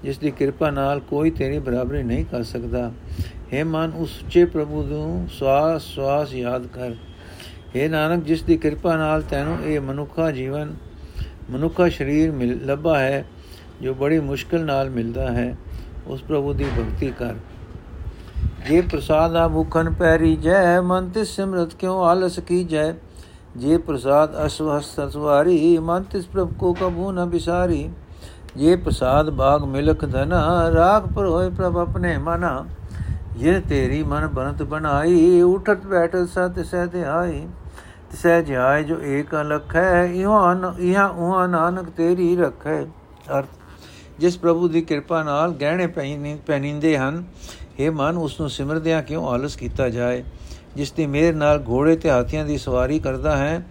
ਜਿਸ 0.03 0.19
ਦੀ 0.19 0.31
ਕਿਰਪਾ 0.31 0.71
ਨਾਲ 0.71 1.01
ਕੋਈ 1.01 1.31
ਤੇਰੀ 1.31 1.59
ਬਰਾਬਰੀ 1.59 2.03
ਨਹੀਂ 2.03 2.25
ਕਰ 2.25 2.43
ਸਕਦਾ। 2.43 2.93
ਹੇ 3.53 3.63
ਮਨ 3.63 3.93
ਉਸ 3.97 4.23
ਉੱਚੇ 4.23 4.45
ਪ੍ਰਭੂ 4.45 4.83
ਨੂੰ 4.83 5.29
ਸਵਾਸ 5.29 5.83
ਸਵਾਸ 5.83 6.35
ਯਾਦ 6.35 6.67
ਕਰ। 6.67 6.95
ਹੇ 7.77 7.89
ਨਾਨਕ 7.89 8.25
ਜਿਸ 8.25 8.43
ਦੀ 8.43 8.57
ਕਿਰਪਾ 8.57 8.97
ਨਾਲ 8.97 9.23
ਤੈਨੂੰ 9.23 9.59
ਇਹ 9.65 9.81
ਮਨੁੱਖਾ 9.81 10.31
ਜੀਵਨ, 10.31 10.75
ਮਨੁੱਖਾ 11.51 11.89
ਸਰੀਰ 11.89 12.31
ਮਿਲ, 12.31 12.59
ਲੱਭਾ 12.67 12.99
ਹੈ, 12.99 13.25
ਜੋ 13.83 13.95
ਬੜੀ 13.95 14.19
ਮੁਸ਼ਕਲ 14.19 14.65
ਨਾਲ 14.65 14.91
ਮਿਲਦਾ 14.91 15.31
ਹੈ, 15.33 15.57
ਉਸ 16.07 16.23
ਪ੍ਰਭੂ 16.23 16.53
ਦੀ 16.53 16.65
ਭਗਤੀ 16.65 17.13
ਕਰ। 17.19 17.35
ਜੇ 18.67 18.81
ਪ੍ਰਸਾਦਾ 18.81 19.47
ਮੁਖਨ 19.49 19.93
ਪੈਰੀ 19.93 20.35
ਜੈ, 20.37 20.81
ਮਨ 20.81 21.09
ਤਿਸ 21.09 21.35
ਸਿਮਰਤ 21.37 21.75
ਕਿਉ 21.75 22.01
ਆਲਸ 22.03 22.39
ਕੀ 22.39 22.63
ਜੈ? 22.65 22.93
ਜੇ 23.57 23.77
ਪ੍ਰਸਾਦ 23.79 24.35
ਅਸਵਸਤ 24.47 25.13
ਸਵਾਰੀ 25.13 25.79
ਮਨ 25.79 26.03
ਤਿਸ 26.03 26.27
ਪ੍ਰਭ 26.27 26.53
ਕੋ 26.59 26.73
ਕਬੂ 26.73 27.11
ਨ 27.13 27.25
ਬਿਸਾਰੀ। 27.27 27.89
ਜੇ 28.57 28.75
ਪ੍ਰਸਾਦ 28.77 29.31
ਬਾਗ 29.31 29.65
ਮਿਲਖ 29.65 30.05
ਧਨਾ 30.05 30.71
ਰਾਖ 30.75 31.07
ਪਰ 31.13 31.27
ਹੋਏ 31.27 31.49
ਪ੍ਰਭ 31.51 31.79
ਆਪਣੇ 31.79 32.17
ਮਨਾ। 32.19 32.65
ਇਹ 33.41 33.61
ਤੇਰੀ 33.61 34.03
ਮਨ 34.03 34.27
ਬਨਤ 34.27 34.63
ਬਣਾਈ, 34.63 35.41
ਉਠਤ 35.43 35.87
ਬੈਠਤ 35.87 36.29
ਸਤ 36.29 36.65
ਸਹਿ 36.65 37.05
ਆਈ 37.05 37.47
ਤਿਸੈ 38.11 38.41
ਜਾਇ 38.43 38.85
ਜੋ 38.85 39.01
ਏਕ 39.03 39.35
ਅਲਖ 39.35 39.75
ਹੈ 39.77 40.05
ਇਹਾਂ 40.05 40.73
ਇਹਾਂ 40.81 41.09
ਉਹਾਂ 41.09 41.49
ਨਾਨਕ 41.49 41.91
ਤੇਰੀ 41.91 42.37
ਰਖੈ। 42.37 42.83
ਅਰਥ, 43.39 43.47
ਜਿਸ 44.19 44.39
ਪ੍ਰਭੂ 44.39 44.69
ਦੀ 44.69 44.81
ਕਿਰਪਾ 44.81 45.23
ਨਾਲ 45.23 45.53
ਗਹਿਣੇ 45.53 45.87
ਪਹਿਨੀਂਦੇ 45.87 46.97
ਹਨ 46.99 47.25
ਇਹ 47.79 47.91
ਮਨ 47.91 48.17
ਉਸ 48.17 48.41
ਨੂੰ 48.41 48.51
ਸਿਮਰਦਿਆਂ 48.51 49.03
ਕਿਉਂ 49.03 49.29
ਆਲਸ 49.29 49.57
ਕੀਤਾ 49.57 49.89
ਜਾਏ? 49.89 50.23
ਜਿਸ 50.77 50.93
ਦੀ 50.93 51.07
ਮਿਹਰ 51.07 51.35
ਨਾਲ 51.35 51.63
ਘੋੜੇ 51.69 51.97
ਤੇ 51.97 52.11
ਹਾਥੀਆਂ 52.11 52.45
ਦੀ 52.45 52.59
ਸਵਾਰੀ 52.59 52.99
ਕਰਦਾ 52.99 53.37
ਹੈ 53.37 53.63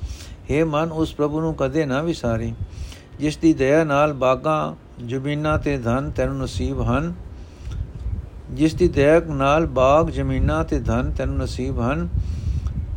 ਇਹ 0.50 0.66
ਮਨ, 0.66 0.92
ਉਸ 0.92 1.14
ਪ੍ਰਭੂ 1.14 1.42
ਨੂੰ 1.42 1.54
ਕਦੇ 1.56 1.86
ਨਾ 1.86 2.02
ਵਿਸਾਰੇ। 2.02 2.54
ਜਿਸ 3.20 3.38
ਦੀ 3.38 3.54
ਦਇਆ 3.54 3.84
ਨਾਲ 3.84 4.14
ਬਾਗਾਂ, 4.14 4.76
ਜ਼ਮੀਨਾਂ 5.06 5.58
ਤੇ 5.60 5.78
ਧਨ 5.78 6.12
ਤੈਨੂੰ 6.12 6.38
ਨਸੀਬ 6.38 6.82
ਹਨ, 6.82 7.14
ਜਿਸ 8.52 8.74
ਦੀ 8.74 8.88
ਦਇਆ 8.88 9.20
ਨਾਲ 9.30 9.66
ਬਾਗ, 9.66 10.10
ਜ਼ਮੀਨਾਂ 10.10 10.64
ਤੇ 10.64 10.80
ਧਨ 10.80 11.12
ਤੈਨੂੰ 11.12 11.38
ਨਸੀਬ 11.38 11.80
ਹਨ, 11.80 12.10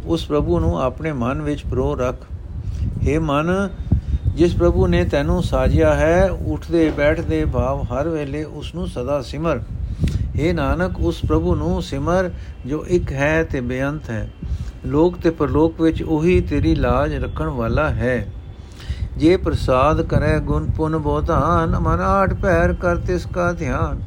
ਉਸ 0.06 0.26
ਪ੍ਰਭੂ 0.26 0.60
ਨੂੰ 0.60 0.82
ਆਪਣੇ 0.82 1.12
ਮਨ 1.12 1.42
ਵਿੱਚ 1.42 1.66
ਪ੍ਰੋ 1.66 1.94
ਰੱਖ। 1.94 2.16
हे 2.82 3.20
ਮਨ, 3.20 3.68
ਜਿਸ 4.34 4.56
ਪ੍ਰਭੂ 4.56 4.86
ਨੇ 4.86 5.04
ਤੈਨੂੰ 5.04 5.42
ਸਾਜਿਆ 5.42 5.94
ਹੈ, 5.94 6.30
ਉੱਠਦੇ 6.30 6.90
ਬੈਠਦੇ 6.90 7.44
ਭਾਵ 7.44 7.82
ਹਰ 7.82 8.08
ਵੇਲੇ 8.08 8.44
ਉਸ 8.44 8.74
ਨੂੰ 8.74 8.86
ਸਦਾ 8.86 9.22
ਸਿਮਰ। 9.22 9.60
हे 10.36 10.54
ਨਾਨਕ, 10.54 11.00
ਉਸ 11.00 11.20
ਪ੍ਰਭੂ 11.28 11.54
ਨੂੰ 11.54 11.82
ਸਿਮਰ, 11.82 12.30
ਜੋ 12.66 12.84
ਇੱਕ 12.86 13.12
ਹੈ 13.12 13.44
ਤੇ 13.44 13.60
ਬੇਅੰਤ 13.60 14.10
ਹੈ। 14.10 14.30
ਲੋਕ 14.86 15.16
ਤੇ 15.16 15.30
ਪਰਲੋਕ 15.30 15.80
ਵਿੱਚ 15.80 16.02
ਉਹੀ 16.02 16.40
ਤੇਰੀ 16.40 16.74
ਲਾਜ 16.74 17.14
ਰੱਖਣ 17.14 17.46
ਵਾਲਾ 17.46 17.88
ਹੈ। 17.88 18.32
ਜੇ 19.16 19.36
ਪ੍ਰਸਾਦ 19.36 20.02
ਕਰੇ 20.02 20.40
ਗੁਣ 20.40 20.70
ਪੁਨ 20.70 20.96
ਬੋਧਾਨ 20.96 21.78
ਮਨ 21.78 22.00
ਆਠ 22.00 22.34
ਪੈਰ 22.34 22.72
ਕਰ 22.72 22.96
ਤਿਸ 22.96 23.26
ਕਾ 23.34 23.52
ਧਿਆਨ। 23.52 24.02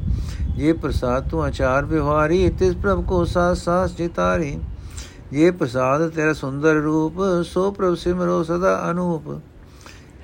ਜੇ 0.56 0.72
ਪ੍ਰਸਾਦ 0.72 1.28
ਤੂੰ 1.28 1.44
ਆਚਾਰ 1.44 1.84
ਵਿਵਹਾਰੀ, 1.84 2.50
ਤਿਸ 2.50 2.76
ਪ੍ਰਭ 2.76 3.04
ਕੋ 3.04 3.24
ਸਾਸ 3.24 3.58
ਸਾਸ 3.58 3.96
ਜਿਤਾਰੀ। 3.96 4.58
ਜੇ 5.32 5.50
ਪ੍ਰਸਾਦ 5.50 6.08
ਤੇਰਾ 6.08 6.32
ਸੁੰਦਰ 6.32 6.74
ਰੂਪ, 6.74 7.14
ਸੋ 7.44 7.70
ਪ੍ਰਭ 7.70 7.94
ਸਿਮਰੋ 7.94 8.42
ਸਦਾ 8.42 8.90
ਅਨੂਪ। 8.90 9.40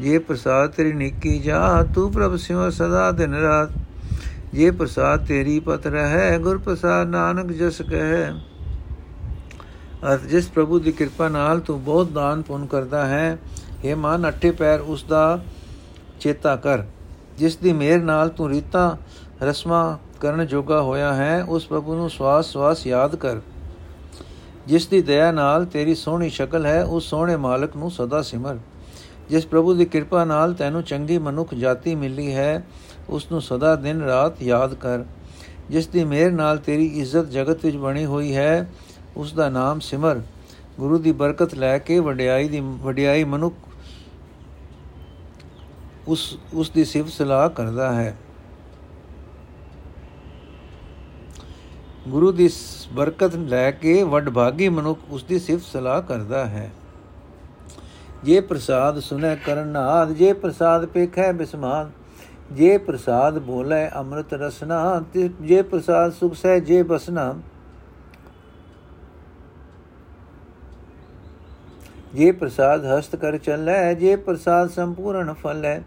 ਜੇ 0.01 0.19
ਪ੍ਰਸਾਦ 0.19 0.71
ਤੇਰੀ 0.71 0.93
ਨਿੱਕੀ 0.93 1.39
ਜਾ 1.39 1.87
ਤੂੰ 1.95 2.13
ਪ੍ਰਭ 2.13 2.37
ਸਿਮਰ 2.37 2.71
ਸਦਾ 2.71 3.11
ਦਿਨ 3.11 3.35
ਰਾਤ। 3.35 3.71
ਜੇ 4.53 4.71
ਪ੍ਰਸਾਦ 4.71 5.27
ਤੇਰੀ 5.27 5.61
ਪਤ 5.61 5.87
ਰਹੈ, 5.87 6.39
ਗੁਰ 6.39 6.59
ਪ੍ਰਸਾਦ 6.59 7.09
ਨਾਨਕ 7.09 7.53
ਜਸ 7.53 7.83
ਕਹੈ। 7.83 8.31
ਅਰਥ, 10.05 10.21
ਜਿਸ 10.21 10.49
ਪ੍ਰਭੂ 10.49 10.79
ਦੀ 10.79 10.93
ਕਿਰਪਾ 10.93 11.29
ਨਾਲ 11.29 11.61
ਤੂੰ 11.61 11.85
ਬਹੁਤ 11.85 12.11
ਦਾਨ 12.11 12.43
ਪੁੰਨ 12.43 12.67
ਕਰਦਾ 12.67 13.07
ਹੈ 13.07 13.39
हे 13.85 13.97
ਮਨ 13.97 14.29
ਅਠੇ 14.29 14.51
ਪੈਰ 14.51 14.81
ਉਸ 14.81 15.05
ਦਾ 15.05 15.41
ਚੇਤਾ 16.21 16.57
ਕਰ। 16.57 16.83
ਜਿਸ 17.39 17.57
ਦੀ 17.57 17.73
ਮਿਹਰ 17.73 18.03
ਨਾਲ 18.03 18.29
ਤੂੰ 18.29 18.49
ਰੀਤਾ, 18.51 18.97
ਰਸਮਾ 19.43 19.99
ਕਰਨ 20.21 20.47
ਜੋਗਾ 20.47 20.81
ਹੋਇਆ 20.83 21.13
ਹੈ, 21.15 21.45
ਉਸ 21.45 21.67
ਪ੍ਰਭੂ 21.67 21.95
ਨੂੰ 21.95 22.11
ਸਵਾਸ 22.11 22.47
ਸਵਾਸ 22.47 22.87
ਯਾਦ 22.87 23.17
ਕਰ। 23.17 23.41
ਜਿਸ 24.67 24.87
ਦੀ 24.87 25.03
ਦਇਆ 25.03 25.33
ਨਾਲ 25.33 25.65
ਤੇਰੀ 25.65 25.95
ਸੋਹਣੀ 25.95 26.31
ਸ਼ਕਲ 26.31 26.67
ਹੈ, 26.67 26.85
ਉਸ 26.85 27.11
ਸੋਹਣੇ 27.11 27.37
ਮਾਲਕ 27.37 27.77
ਨੂੰ 27.77 27.91
ਸਦਾ 27.91 28.23
ਸਿਮਰ। 28.23 28.59
ਜਿਸ 29.31 29.47
ਪ੍ਰਭੂ 29.47 29.75
ਦੀ 29.75 29.85
ਕਿਰਪਾ 29.85 30.25
ਨਾਲ 30.25 30.55
ਤੈਨੂੰ 30.55 30.83
ਚੰਗੀ 30.83 31.19
ਮਨੁੱਖ 31.19 31.55
ਜਾਤੀ 31.55 31.95
ਮਿਲੀ 31.95 32.33
ਹੈ 32.35 32.67
ਉਸ 33.11 33.31
ਨੂੰ 33.33 33.43
ਸਦਾ 33.43 33.75
ਦਿਨ 33.77 34.01
ਰਾਤ 34.03 34.43
ਯਾਦ 34.43 34.75
ਕਰ। 34.75 35.05
ਜਿਸ 35.71 35.87
ਦੀ 35.87 36.05
ਮਿਹਰ 36.05 36.31
ਨਾਲ 36.31 36.59
ਤੇਰੀ 36.59 36.87
ਇੱਜ਼ਤ 36.87 37.27
ਜਗਤ 37.27 37.65
ਵਿੱਚ 37.65 37.77
ਬਣੀ 37.77 38.05
ਹੋਈ 38.05 38.37
ਹੈ 38.37 38.71
ਉਸ 39.17 39.33
ਦਾ 39.33 39.49
ਨਾਮ 39.49 39.81
ਸਿਮਰ। 39.81 40.21
ਗੁਰੂ 40.81 40.99
ਦੀ 40.99 41.13
ਬਰਕਤ 41.13 41.55
ਲੈ 41.55 41.79
ਕੇ 41.79 41.99
ਵਡਿਆਈ 41.99 42.49
ਦੀ, 42.49 42.61
ਵਡਿਆਈ 42.61 43.25
ਮਨੁੱਖ 43.25 43.55
ਉਸ 46.09 46.39
ਉਸ 46.55 46.71
ਦੀ 46.71 46.85
ਸਿਫਤ 46.85 47.11
ਸਲਾਹ 47.11 47.49
ਕਰਦਾ 47.51 47.93
ਹੈ। 47.93 48.17
ਗੁਰੂ 52.09 52.33
ਦੀ 52.33 52.51
ਬਰਕਤ 52.93 53.35
ਲੈ 53.35 53.71
ਕੇ 53.71 54.03
ਵਡਭਾਗੀ 54.03 54.69
ਮਨੁੱਖ 54.69 55.01
ਉਸ 55.11 55.25
ਦੀ 55.25 55.39
ਸਿਫਤ 55.39 55.65
ਸਲਾਹ 55.65 56.03
ਕਰਦਾ 56.03 56.47
ਹੈ। 56.47 56.71
ਜੇ 58.25 58.41
ਪ੍ਰਸਾਦ 58.41 58.99
ਸੁਨੈ 59.01 59.35
ਕਰਨ 59.35 59.69
ਨਾਦ, 59.69 60.13
ਜੇ 60.13 60.33
ਪ੍ਰਸਾਦ 60.33 60.87
ਪੇਖੈ 60.87 61.33
ਬਿਸਮਾਨ 61.33 61.91
ਜੇ 62.53 62.77
ਪ੍ਰਸਾਦ 62.79 63.39
ਬੋਲੇ 63.39 63.89
ਅੰਮ੍ਰਿਤ 63.97 64.33
ਰਸਨਾ 64.35 65.03
ਜੇ 65.41 65.63
ਪ੍ਰਸਾਦ 65.63 66.13
ਸੁਖ 66.13 66.35
ਸਹਿ 66.35 66.61
ਜੇ 66.61 66.83
ਬਸਨਾ। 66.83 67.35
ਜੇ 72.15 72.31
ਪ੍ਰਸਾਦ 72.33 72.85
ਹਸਤ 72.85 73.17
ਕਰ 73.17 73.37
ਚੱਲੈ, 73.39 73.93
ਜੇ 73.95 74.17
ਪ੍ਰਸਾਦ 74.17 74.71
ਸੰਪੂਰਨ 74.71 75.33
ਫਲ। 75.33 75.65
ਹੈ 75.65 75.83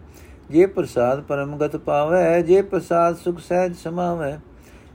ਜੇ 0.50 0.66
ਪ੍ਰਸਾਦ 0.66 1.20
ਪਰਮਗਤ 1.20 1.76
ਪਾਵੈ, 1.76 2.40
ਜੇ 2.42 2.62
ਪ੍ਰਸਾਦ 2.62 3.16
ਸੁਖ 3.16 3.38
ਸਹਿਜ 3.38 3.76
ਸਮਾਵੈ। 3.76 4.38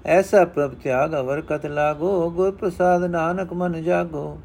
ਐਸਾ 0.05 0.43
ਪ੍ਰਭ 0.45 0.73
ਤਿਆਗ 0.73 1.13
ਅਵਰ 1.13 1.41
ਕਤ 1.41 1.65
ਲਾਗੋ, 1.65 2.29
ਗੁਰ 2.29 2.51
ਪ੍ਰਸਾਦ 2.51 3.03
ਨਾਨਕ 3.03 3.53
ਮਨ 3.53 3.81
ਜਾਗੋ। 3.83 4.37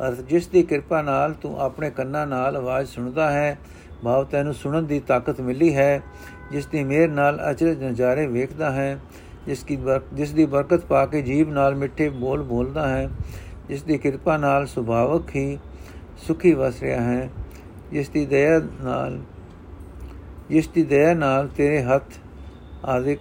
ਅਰਥ, 0.00 0.20
ਜਿਸ 0.20 0.48
ਦੀ 0.48 0.62
ਕਿਰਪਾ 0.62 1.02
ਨਾਲ 1.02 1.32
ਤੂੰ 1.32 1.60
ਆਪਣੇ 1.60 1.90
ਕੰਨਾਂ 1.90 2.26
ਨਾਲ 2.26 2.56
ਆਵਾਜ਼ 2.56 2.88
ਸੁਣਦਾ 2.88 3.30
ਹੈ 3.30 3.58
ਭਾਵ 4.04 4.24
ਤੈਨੂੰ 4.24 4.54
ਸੁਣਨ 4.54 4.86
ਦੀ 4.86 5.00
ਤਾਕਤ 5.00 5.40
ਮਿਲੀ 5.40 5.74
ਹੈ, 5.76 6.02
ਜਿਸ 6.50 6.66
ਦੀ 6.66 6.82
ਮਿਹਰ 6.84 7.08
ਨਾਲ 7.10 7.40
ਅਚਰਜ 7.50 7.82
ਨਜ਼ਾਰੇ 7.84 8.26
ਵੇਖਦਾ 8.26 8.70
ਹੈ, 8.70 8.98
ਜਿਸ 9.46 9.62
ਦੀ 9.64 9.78
ਜਿਸ 10.14 10.32
ਦੀ 10.32 10.46
ਬਰਕਤ 10.46 10.84
ਪਾ 10.84 11.04
ਕੇ 11.06 11.22
ਜੀਬ 11.22 11.50
ਨਾਲ 11.50 11.74
ਮਿੱਠੇ 11.74 12.08
ਬੋਲ 12.10 12.42
ਬੋਲਦਾ 12.42 12.86
ਹੈ, 12.88 13.08
ਜਿਸ 13.68 13.82
ਦੀ 13.82 13.98
ਕਿਰਪਾ 13.98 14.36
ਨਾਲ 14.36 14.66
ਸੁਭਾਵਕ 14.66 15.34
ਹੀ 15.36 15.58
ਸੁਖੀ 16.26 16.52
ਵਸ 16.52 16.82
ਰਿਹਾ 16.82 17.00
ਹੈ, 17.02 17.28
ਜਿਸ 17.92 18.08
ਦੀ 18.08 18.24
ਦਇਆ 18.26 18.60
ਨਾਲ, 18.82 19.18
ਜਿਸ 20.50 20.68
ਦੀ 20.68 20.82
ਦਇਆ 20.84 21.14
ਨਾਲ 21.14 21.48
ਤੇਰੇ 21.48 21.82
ਹੱਥ 21.82 22.18
ਆਦਿਕ 22.84 23.20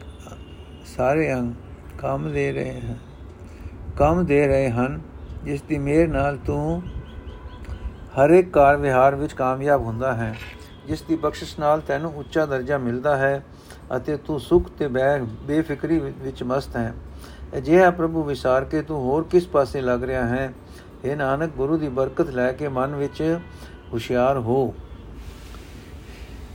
ਸਾਰੇ 0.95 1.33
ਅੰਗ 1.33 1.53
ਕੰਮ 1.99 2.31
ਦੇ 2.31 2.51
ਰਹੇ 2.51 2.79
ਹਨ, 2.79 2.97
ਕੰਮ 3.97 4.25
ਦੇ 4.25 4.45
ਰਹੇ 4.47 4.69
ਹਨ, 4.69 4.99
ਜਿਸ 5.43 5.61
ਦੀ 5.61 5.77
ਮਿਹਰ 5.77 6.07
ਨਾਲ 6.07 6.37
ਤੂੰ 6.37 6.81
ਹਰ 8.17 8.29
ਇੱਕ 8.29 8.49
ਕਾਰ 8.49 8.77
ਵਿਹਾਰ 8.77 9.15
ਵਿੱਚ 9.15 9.33
ਕਾਮਯਾਬ 9.33 9.81
ਹੁੰਦਾ 9.81 10.13
ਹੈ। 10.13 10.33
ਜਿਸ 10.87 11.01
ਦੀ 11.01 11.15
ਬਖਸ਼ਿਸ਼ 11.15 11.59
ਨਾਲ 11.59 11.81
ਤੈਨੂੰ 11.81 12.13
ਉੱਚਾ 12.15 12.45
ਦਰਜਾ 12.45 12.77
ਮਿਲਦਾ 12.77 13.15
ਹੈ 13.17 13.43
ਅਤੇ 13.95 14.17
ਤੂੰ 14.17 14.39
ਸੁਖ 14.39 14.69
ਤੇ 14.79 14.87
ਬੈ 14.87 15.17
ਬੇਫਿਕਰੀ 15.19 15.99
ਵਿੱਚ 15.99 16.43
ਮਸਤ 16.43 16.75
ਹੈ। 16.75 16.93
ਅਜਿਹਾ 17.57 17.89
ਪ੍ਰਭੂ 17.91 18.23
ਵਿਚਾਰ 18.23 18.65
ਕੇ 18.65 18.81
ਤੂੰ 18.81 19.01
ਹੋਰ 19.01 19.23
ਕਿਸ 19.23 19.47
ਪਾਸੇ 19.47 19.81
ਲੱਗ 19.81 20.03
ਰਿਹਾ 20.03 20.25
ਹੈ? 20.27 20.53
ਇਹ 21.05 21.15
ਨਾਨਕ, 21.17 21.51
ਗੁਰੂ 21.57 21.77
ਦੀ 21.77 21.89
ਬਰਕਤ 21.89 22.29
ਲੈ 22.29 22.51
ਕੇ 22.51 22.67
ਮਨ 22.67 22.95
ਵਿੱਚ 22.95 23.39
ਹੁਸ਼ਿਆਰ 23.93 24.37
ਹੋ। 24.37 24.73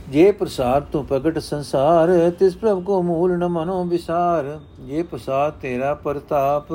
ਜੇ 0.09 0.31
ਪ੍ਰਸਾਦ 0.31 0.83
ਤੋਂ 0.83 1.03
ਪ੍ਰਗਟ 1.03 1.39
ਸੰਸਾਰ, 1.39 2.09
ਤਿਸ 2.29 2.55
ਪ੍ਰਭ 2.55 2.83
ਕੋ 2.83 3.01
ਮੂਲ 3.01 3.37
ਨ 3.37 3.47
ਮਨੋ 3.47 3.83
ਵਿਸਾਰ। 3.83 4.59
ਜੇ 4.79 5.03
ਪ੍ਰਸਾਦ 5.03 5.53
ਤੇਰਾ 5.53 5.93
ਪ੍ਰਤਾਪ 5.93 6.71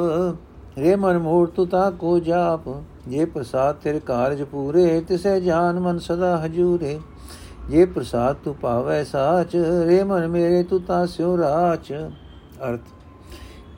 ਰੇ 0.79 0.95
ਮਨ 0.97 1.19
ਮੂੜ 1.19 1.49
ਤੂ 1.51 1.67
ਤਾ 1.67 1.91
ਕੋ 1.91 2.19
ਜਾਪ। 2.19 2.69
ਜੇ 3.09 3.25
ਪ੍ਰਸਾਦ 3.25 3.77
ਤੇਰੇ 3.77 4.01
ਕਾਰਜ 4.01 4.43
ਪੂਰੇ, 4.43 5.01
ਤਿਸੈ 5.01 5.39
ਜਾਨ 5.41 5.81
ਮਨ 5.81 5.99
ਸਦਾ 5.99 6.37
ਹਜੂਰੇ। 6.45 6.99
ਜੇ 7.69 7.85
ਪ੍ਰਸਾਦ 7.85 8.37
ਤੂ 8.37 8.53
ਪਾਵੈ 8.53 9.03
ਸਾਚ, 9.05 9.57
ਰੇ 9.87 10.03
ਮਨ 10.05 10.27
ਮੇਰੇ 10.29 10.63
ਤੂ 10.63 10.79
ਤਾ 10.79 11.05
ਸਿਉ 11.07 11.37
ਰਾਚ। 11.39 11.93
ਅਰਥ, 12.69 12.81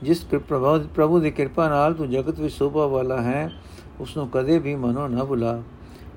ਜਿਸ 0.03 0.23
ਪ੍ਰਭੂ 0.25 0.79
ਪ੍ਰਭੂ 0.95 1.19
ਦੀ 1.19 1.31
ਕਿਰਪਾ 1.31 1.67
ਨਾਲ 1.69 1.93
ਤੂੰ 1.93 2.09
ਜਗਤ 2.09 2.39
ਵਿੱਚ 2.39 2.53
ਸੋਭਾ 2.53 2.85
ਵਾਲਾ 2.87 3.21
ਹੈ 3.21 3.51
ਉਸ 3.99 4.17
ਨੂੰ 4.17 4.27
ਕਦੇ 4.29 4.59
ਵੀ 4.59 4.75
ਮਨੋ 4.75 5.07
ਨਾ 5.07 5.23
ਭੁਲਾ। 5.23 5.61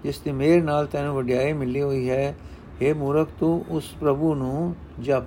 ਜਿਸ 0.05 0.19
ਦੀ 0.19 0.33
ਮਿਹਰ 0.33 0.63
ਨਾਲ 0.63 0.87
ਤੈਨੂੰ 0.87 1.15
ਵਡਿਆਈ 1.17 1.53
ਮਿਲੀ 1.53 1.83
ਹੋਈ 1.83 2.09
ਹੈ 2.11 2.35
हे 2.83 2.97
ਮੂਰਖ, 2.97 3.29
ਤੂੰ 3.41 3.65
ਉਸ 3.71 3.85
ਪ੍ਰਭੂ 4.01 4.35
ਨੂੰ 4.35 4.75
ਜਪ। 5.01 5.25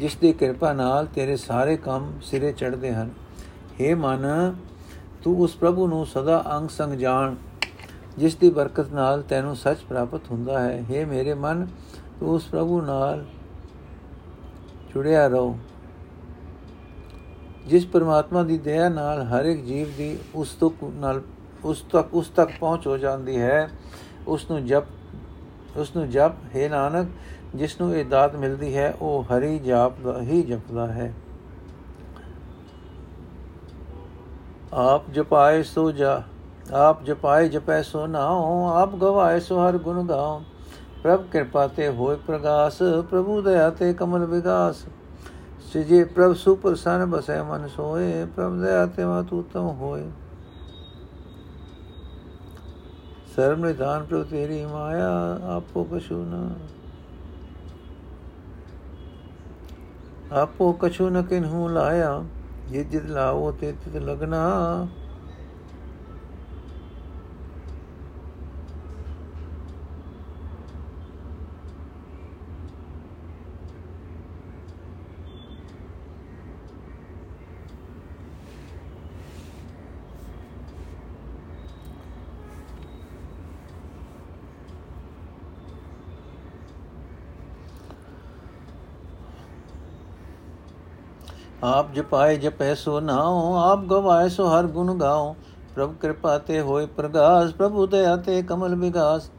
ਜਿਸ 0.00 0.16
ਦੀ 0.16 0.32
ਕਿਰਪਾ 0.32 0.72
ਨਾਲ 0.72 1.06
ਤੇਰੇ 1.06 1.36
ਸਾਰੇ 1.36 1.76
ਕੰਮ 1.76 2.12
ਸਿਰੇ 2.22 2.52
ਚੜਦੇ 2.52 2.92
ਹਨ। 2.94 3.10
हे 3.80 3.96
ਮਨ, 3.96 4.54
ਤੂੰ 5.22 5.40
ਉਸ 5.40 5.56
ਪ੍ਰਭੂ 5.56 5.86
ਨੂੰ 5.86 6.06
ਸਦਾ 6.06 6.42
ਅੰਗ 6.56 6.68
ਸੰਗ 6.68 6.92
ਜਾਣ। 6.92 7.34
ਜਿਸ 8.18 8.36
ਦੀ 8.36 8.50
ਬਰਕਤ 8.50 8.92
ਨਾਲ 8.92 9.22
ਤੈਨੂੰ 9.22 9.56
ਸੱਚ 9.56 9.78
ਪ੍ਰਾਪਤ 9.78 10.20
ਹੁੰਦਾ 10.30 10.60
ਹੈ। 10.60 10.84
हे 10.90 11.06
ਮੇਰੇ 11.06 11.34
ਮਨ, 11.34 11.66
ਤੂੰ 12.20 12.30
ਉਸ 12.30 12.44
ਪ੍ਰਭੂ 12.44 12.80
ਨਾਲ 12.80 13.24
ਜੁੜਿਆ 14.94 15.26
ਰਹੋ। 15.28 15.58
ਜਿਸ 17.66 17.86
ਪਰਮਾਤਮਾ 17.86 18.42
ਦੀ 18.42 18.58
ਦਇਆ 18.58 18.88
ਨਾਲ 18.88 19.22
ਹਰ 19.22 19.44
ਇੱਕ 19.44 19.64
ਜੀਵ 19.64 19.86
ਦੀ 19.96 20.18
ਉਸ 20.34 20.52
ਤੋਂ 20.52 20.70
ਨਾਲ 20.94 21.22
ਉਸ 21.64 21.80
ਤੱਕ 21.92 22.14
ਉਸ 22.14 22.28
ਤੱਕ 22.28 22.50
ਪਹੁੰਚ 22.60 22.86
ਹੋ 22.86 22.96
ਜਾਂਦੀ 22.96 23.40
ਹੈ। 23.40 23.70
ਉਸ 24.28 24.50
ਨੂੰ 24.50 24.66
ਜਪ 24.66 24.84
ਉਸ 25.76 25.96
ਨੂੰ 25.96 26.10
ਜਪ, 26.10 26.32
ਹੈ 26.56 26.68
ਨਾਨਕ, 26.68 27.08
ਜਿਸ 27.54 27.80
ਨੂੰ 27.80 27.96
ਇਹ 27.96 28.04
ਦਾਤ 28.04 28.36
ਮਿਲਦੀ 28.36 28.76
ਹੈ, 28.76 28.94
ਉਹ 29.00 29.24
ਹਰੀ 29.24 29.58
ਜਾਪ 29.58 30.00
ਦਾ 30.00 30.20
ਹੀ 30.22 30.42
ਜਪਦਾ 30.42 30.86
ਹੈ। 30.86 31.14
ਆਪ 34.72 35.10
ਜਪਾਏ 35.10 35.62
ਸੋ 35.62 35.90
ਜਾ 35.92 36.22
ਆਪ 36.74 37.02
ਜਪਾਏ 37.04 37.48
ਜਪੈ 37.48 37.82
ਸੋ 37.82 38.06
ਨਾਉ, 38.06 38.68
ਆਪ 38.68 38.94
ਗਵਾਏ 38.94 39.40
ਸੋ 39.40 39.58
ਹਰ 39.58 39.76
ਗੁਣ 39.78 40.06
ਗਾਉ। 40.06 40.40
ਪ੍ਰਭ 41.02 41.24
ਕਿਰਪਾ 41.32 41.66
ਤੇ 41.66 41.88
ਹੋਏ 41.88 42.16
ਪ੍ਰਗਾਸ, 42.16 42.78
ਪ੍ਰਭੂ 43.10 43.40
ਦਇਆ 43.42 43.70
ਤੇ 43.70 43.92
ਕਮਲ 43.94 44.24
ਵਿਗਾਸ। 44.24 44.84
ਸਿਜੇ 45.72 46.02
ਪ੍ਰਭ 46.04 46.34
ਸੁਪਰਸਨ 46.34 47.04
ਬਸੈ 47.06 47.42
ਮਨ 47.42 47.68
ਸੋਏ, 47.68 48.24
ਪ੍ਰਭ 48.36 48.56
ਦਇਆ 48.60 48.86
ਤੇ 48.86 49.04
ਮਤ 49.04 49.32
ਉਤਮ 49.32 49.68
ਹੋਏ। 49.80 50.02
ਸਰਮ 53.36 53.64
ਨਿਦਾਨ 53.66 54.04
ਪ੍ਰਭ 54.04 54.22
ਤੇਰੀ 54.22 54.64
ਮਾਇਆ, 54.66 55.38
ਆਪੋ 55.56 55.84
ਕਛੂ 55.84 56.24
ਨਾ 56.24 56.48
ਆਪੋ 60.32 60.72
ਕਛੂ 60.72 61.08
ਨ 61.08 61.22
ਕਿਨਹੂ 61.22 61.68
ਲਾਇਆ। 61.68 62.22
ਜਿਤ 62.70 62.88
ਜਿਤ 62.90 63.04
ਲਾਓ 63.04 63.50
ਤੇ 63.52 63.72
ਤਿਤ 63.72 63.96
ਲਗਨਾ। 63.96 64.86
ਆਪ 91.64 91.92
ਜਪਾਏ 91.92 92.36
ਜਪੈ 92.36 92.74
ਸੋ 92.74 93.00
ਨਾਉ, 93.00 93.54
ਆਪ 93.56 93.84
ਗਵਾਏ 93.84 94.28
ਸੋ 94.28 94.48
ਹਰ 94.48 94.66
ਗੁਣ 94.66 94.94
ਗਾਉ। 94.94 95.34
ਪ੍ਰਭ 95.74 95.94
ਕਿਰਪਾ 95.94 96.38
ਤੇ 96.38 96.60
ਹੋਏ 96.60 96.86
ਪ੍ਰਗਾਸ, 96.86 97.52
ਪ੍ਰਭੂ 97.52 97.86
ਦਇਆ 97.86 98.16
ਤੇ 98.16 98.42
ਕਮਲ 98.42 98.74
ਵਿਗਾਸ। 98.74 99.30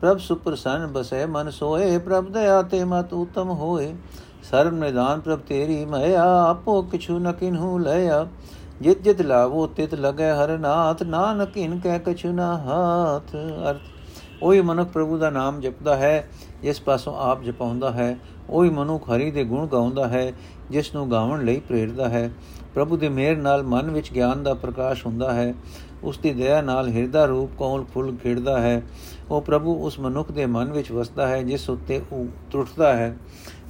ਪ੍ਰਭ 0.00 0.18
ਸੁਪਰਸਨ 0.18 0.86
ਬਸੈ 0.86 1.26
ਮਨ 1.26 1.50
ਸੋਏ, 1.50 1.98
ਪ੍ਰਭ 1.98 2.28
ਦਇਆ 2.28 2.62
ਤੇ 2.62 2.84
ਮਤ 2.84 3.12
ਉਤਮ 3.12 3.50
ਹੋਏ। 3.50 3.94
ਸਰਬ 4.42 4.74
ਨਿਦਾਨ 4.74 5.20
ਪ੍ਰਭ 5.20 5.40
ਤੇਰੀ 5.40 5.84
ਮਇਆ, 5.84 6.24
ਆਪੋ 6.50 6.82
ਕਿਛੂ 6.82 7.18
ਨ 7.18 7.32
ਕਿਨਹੂ 7.32 7.78
ਲਿਆ 7.78 8.26
ਜਿਤ 8.80 9.02
ਜਿਤ 9.02 9.20
ਲਾਵੋ, 9.22 9.66
ਤਿਤ 9.66 9.94
ਲਗੈ 9.94 10.34
ਹਰ 10.34 10.58
ਨਾਥ। 10.58 11.02
ਨਾਨਕ 11.02 11.56
ਇਨ 11.56 11.78
ਕਹਿ 11.78 11.98
ਕਛੂ 11.98 12.28
ਨ 12.28 12.40
ਹਾਥ। 12.40 13.36
ਅਰਥ। 13.70 13.80
ਉਹੀ 14.42 14.60
ਮਨੁੱਖ 14.60 14.88
ਪ੍ਰਭੂ 14.90 15.18
ਦਾ 15.18 15.30
ਨਾਮ 15.30 15.60
ਜਪਦਾ 15.60 15.96
ਹੈ, 15.96 16.28
ਜਿਸ 16.62 16.80
ਪਾਸੋਂ 16.80 17.14
ਆਪ 17.18 17.42
ਜਪਾਉਂਦਾ 17.42 17.90
ਹੈ। 17.90 18.16
ਉਹੀ 18.50 18.70
ਮਨੁੱਖ 18.70 19.10
ਹਰੀ 19.10 19.30
ਦੇ 19.30 19.44
ਗੁਣ 19.44 19.66
ਗਾਉਂਦਾ 19.66 20.08
ਹੈ 20.08 20.32
ਜਿਸ 20.70 20.94
ਨੂੰ 20.94 21.10
ਗਾਉਣ 21.10 21.44
ਲਈ 21.44 21.60
ਪ੍ਰੇਰਦਾ 21.60 22.08
ਹੈ। 22.08 22.30
ਪ੍ਰਭੂ 22.74 22.96
ਦੇ 22.96 23.08
ਮਿਹਰ 23.08 23.36
ਨਾਲ 23.36 23.62
ਮਨ 23.62 23.90
ਵਿੱਚ 23.90 24.12
ਗਿਆਨ 24.12 24.42
ਦਾ 24.42 24.54
ਪ੍ਰਕਾਸ਼ 24.54 25.06
ਹੁੰਦਾ 25.06 25.34
ਹੈ। 25.34 25.54
ਉਸ 26.02 26.18
ਦੀ 26.18 26.32
ਦਇਆ 26.32 26.62
ਨਾਲ 26.62 26.88
ਹਿਰਦਾ 26.88 27.24
ਰੂਪ 27.24 27.50
ਕੋਲ 27.58 27.84
ਫੁੱਲ 27.84 28.16
ਖਿੜਦਾ 28.22 28.60
ਹੈ। 28.60 28.82
ਉਹ 29.30 29.42
ਪ੍ਰਭੂ 29.42 29.86
ਉਸ 29.86 30.00
ਮਨੁੱਖ 30.00 30.32
ਦੇ 30.32 30.46
ਮਨ 30.46 30.72
ਵਿੱਚ 30.72 30.92
ਵਸਦਾ 30.92 31.28
ਹੈ, 31.28 31.42
ਜਿਸ 31.42 31.70
ਉੱਤੇ 31.70 32.00
ਉਹ 32.12 32.26
ਟੁੱਟਦਾ 32.50 32.96
ਹੈ। 32.96 33.16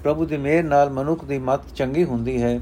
ਪ੍ਰਭੂ 0.03 0.27
ਦੀ 0.27 0.37
ਮਿਹਰ 0.37 0.65
ਨਾਲ 0.65 0.91
ਮਨੁੱਖ 0.91 1.25
ਦੀ 1.25 1.39
ਮਤ 1.39 1.61
ਚੰਗੀ 1.77 2.05
ਹੁੰਦੀ 2.05 2.43
ਹੈ। 2.43 2.61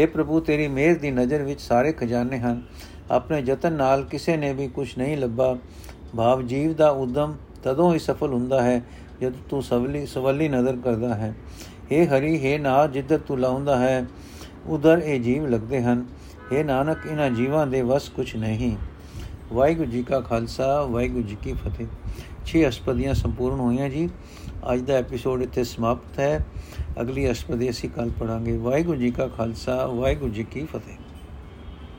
اے 0.00 0.10
ਪ੍ਰਭੂ, 0.10 0.40
ਤੇਰੀ 0.40 0.68
ਮਿਹਰ 0.68 0.98
ਦੀ 0.98 1.10
ਨਜ਼ਰ 1.10 1.42
ਵਿੱਚ 1.42 1.60
ਸਾਰੇ 1.60 1.92
ਖਜ਼ਾਨੇ 1.92 2.38
ਹਨ। 2.38 2.62
ਆਪਣੇ 3.10 3.42
ਯਤਨ 3.46 3.72
ਨਾਲ 3.72 4.04
ਕਿਸੇ 4.04 4.36
ਨੇ 4.36 4.52
ਵੀ 4.52 4.68
ਕੁਝ 4.68 4.98
ਨਹੀਂ 4.98 5.16
ਲੱਭਾ। 5.16 5.56
ਭਾਵ 6.16 6.42
ਜੀਵ 6.42 6.74
ਦਾ 6.74 6.90
ਉਦਮ 6.90 7.34
ਤਦੋਂ 7.62 7.94
ਹੀ 7.94 7.98
ਸਫਲ 7.98 8.32
ਹੁੰਦਾ 8.32 8.62
ਹੈ, 8.62 8.82
ਜਦ 9.20 9.32
ਤੂੰ 9.50 9.62
ਸਵਲੀ 9.62 10.06
ਸਵਲੀ 10.06 10.48
ਨਜ਼ਰ 10.48 10.76
ਕਰਦਾ 10.84 11.14
ਹੈ। 11.14 11.34
हे 11.91 12.05
ਹਰੀ 12.07 12.37
हे 12.37 12.59
ਨਾ 12.61 12.85
ਜਿੱਧਰ 12.87 13.17
ਤੂੰ 13.17 13.39
ਲਾਉਂਦਾ 13.39 13.77
ਹੈ 13.79 14.05
ਉਧਰ 14.67 15.01
ਇਹ 15.05 15.19
ਜੀਵ 15.19 15.47
ਲੱਗਦੇ 15.47 15.81
ਹਨ 15.81 16.05
हे 16.51 16.63
ਨਾਨਕ 16.65 17.05
ਇਹਨਾਂ 17.05 17.29
ਜੀਵਾਂ 17.31 17.65
ਦੇ 17.67 17.81
ਵਸ 17.81 18.09
ਕੁਝ 18.09 18.35
ਨਹੀਂ 18.35 18.75
ਵਾਹਿਗੁਰੂ 19.51 19.89
ਜੀ 19.91 20.03
ਕਾ 20.03 20.19
ਖਾਲਸਾ 20.21 20.81
ਵਾਹਿਗੁਰੂ 20.81 21.27
ਜੀ 21.27 21.37
ਕੀ 21.43 21.53
ਫਤਿਹ 21.55 21.87
6 22.45 22.61
ਅਸ਼ਪਦੀਆਂ 22.67 23.13
ਸੰਪੂਰਨ 23.13 23.59
ਹੋਈਆਂ 23.59 23.89
ਜੀ 23.89 24.07
ਅੱਜ 24.71 24.81
ਦਾ 24.81 24.93
ਐਪੀਸੋਡ 24.95 25.41
ਇੱਥੇ 25.41 25.63
ਸਮਾਪਤ 25.65 26.19
ਹੈ 26.19 26.33
ਅਗਲੀ 27.01 27.29
ਅਸ਼ਪਦੀ 27.31 27.69
ਅਸੀਂ 27.69 27.89
ਕੱਲ 27.89 28.09
ਪੜਾਂਗੇ 28.19 28.57
ਵਾਹਿਗੁਰੂ 28.59 28.97
ਜੀ 28.97 29.11
ਕਾ 29.11 29.27
ਖਾਲਸਾ 29.37 29.85
ਵਾਹਿਗੁਰੂ 29.87 30.31
ਜੀ 30.33 30.43
ਕੀ 30.51 30.65
ਫਤਿਹ 30.65 30.94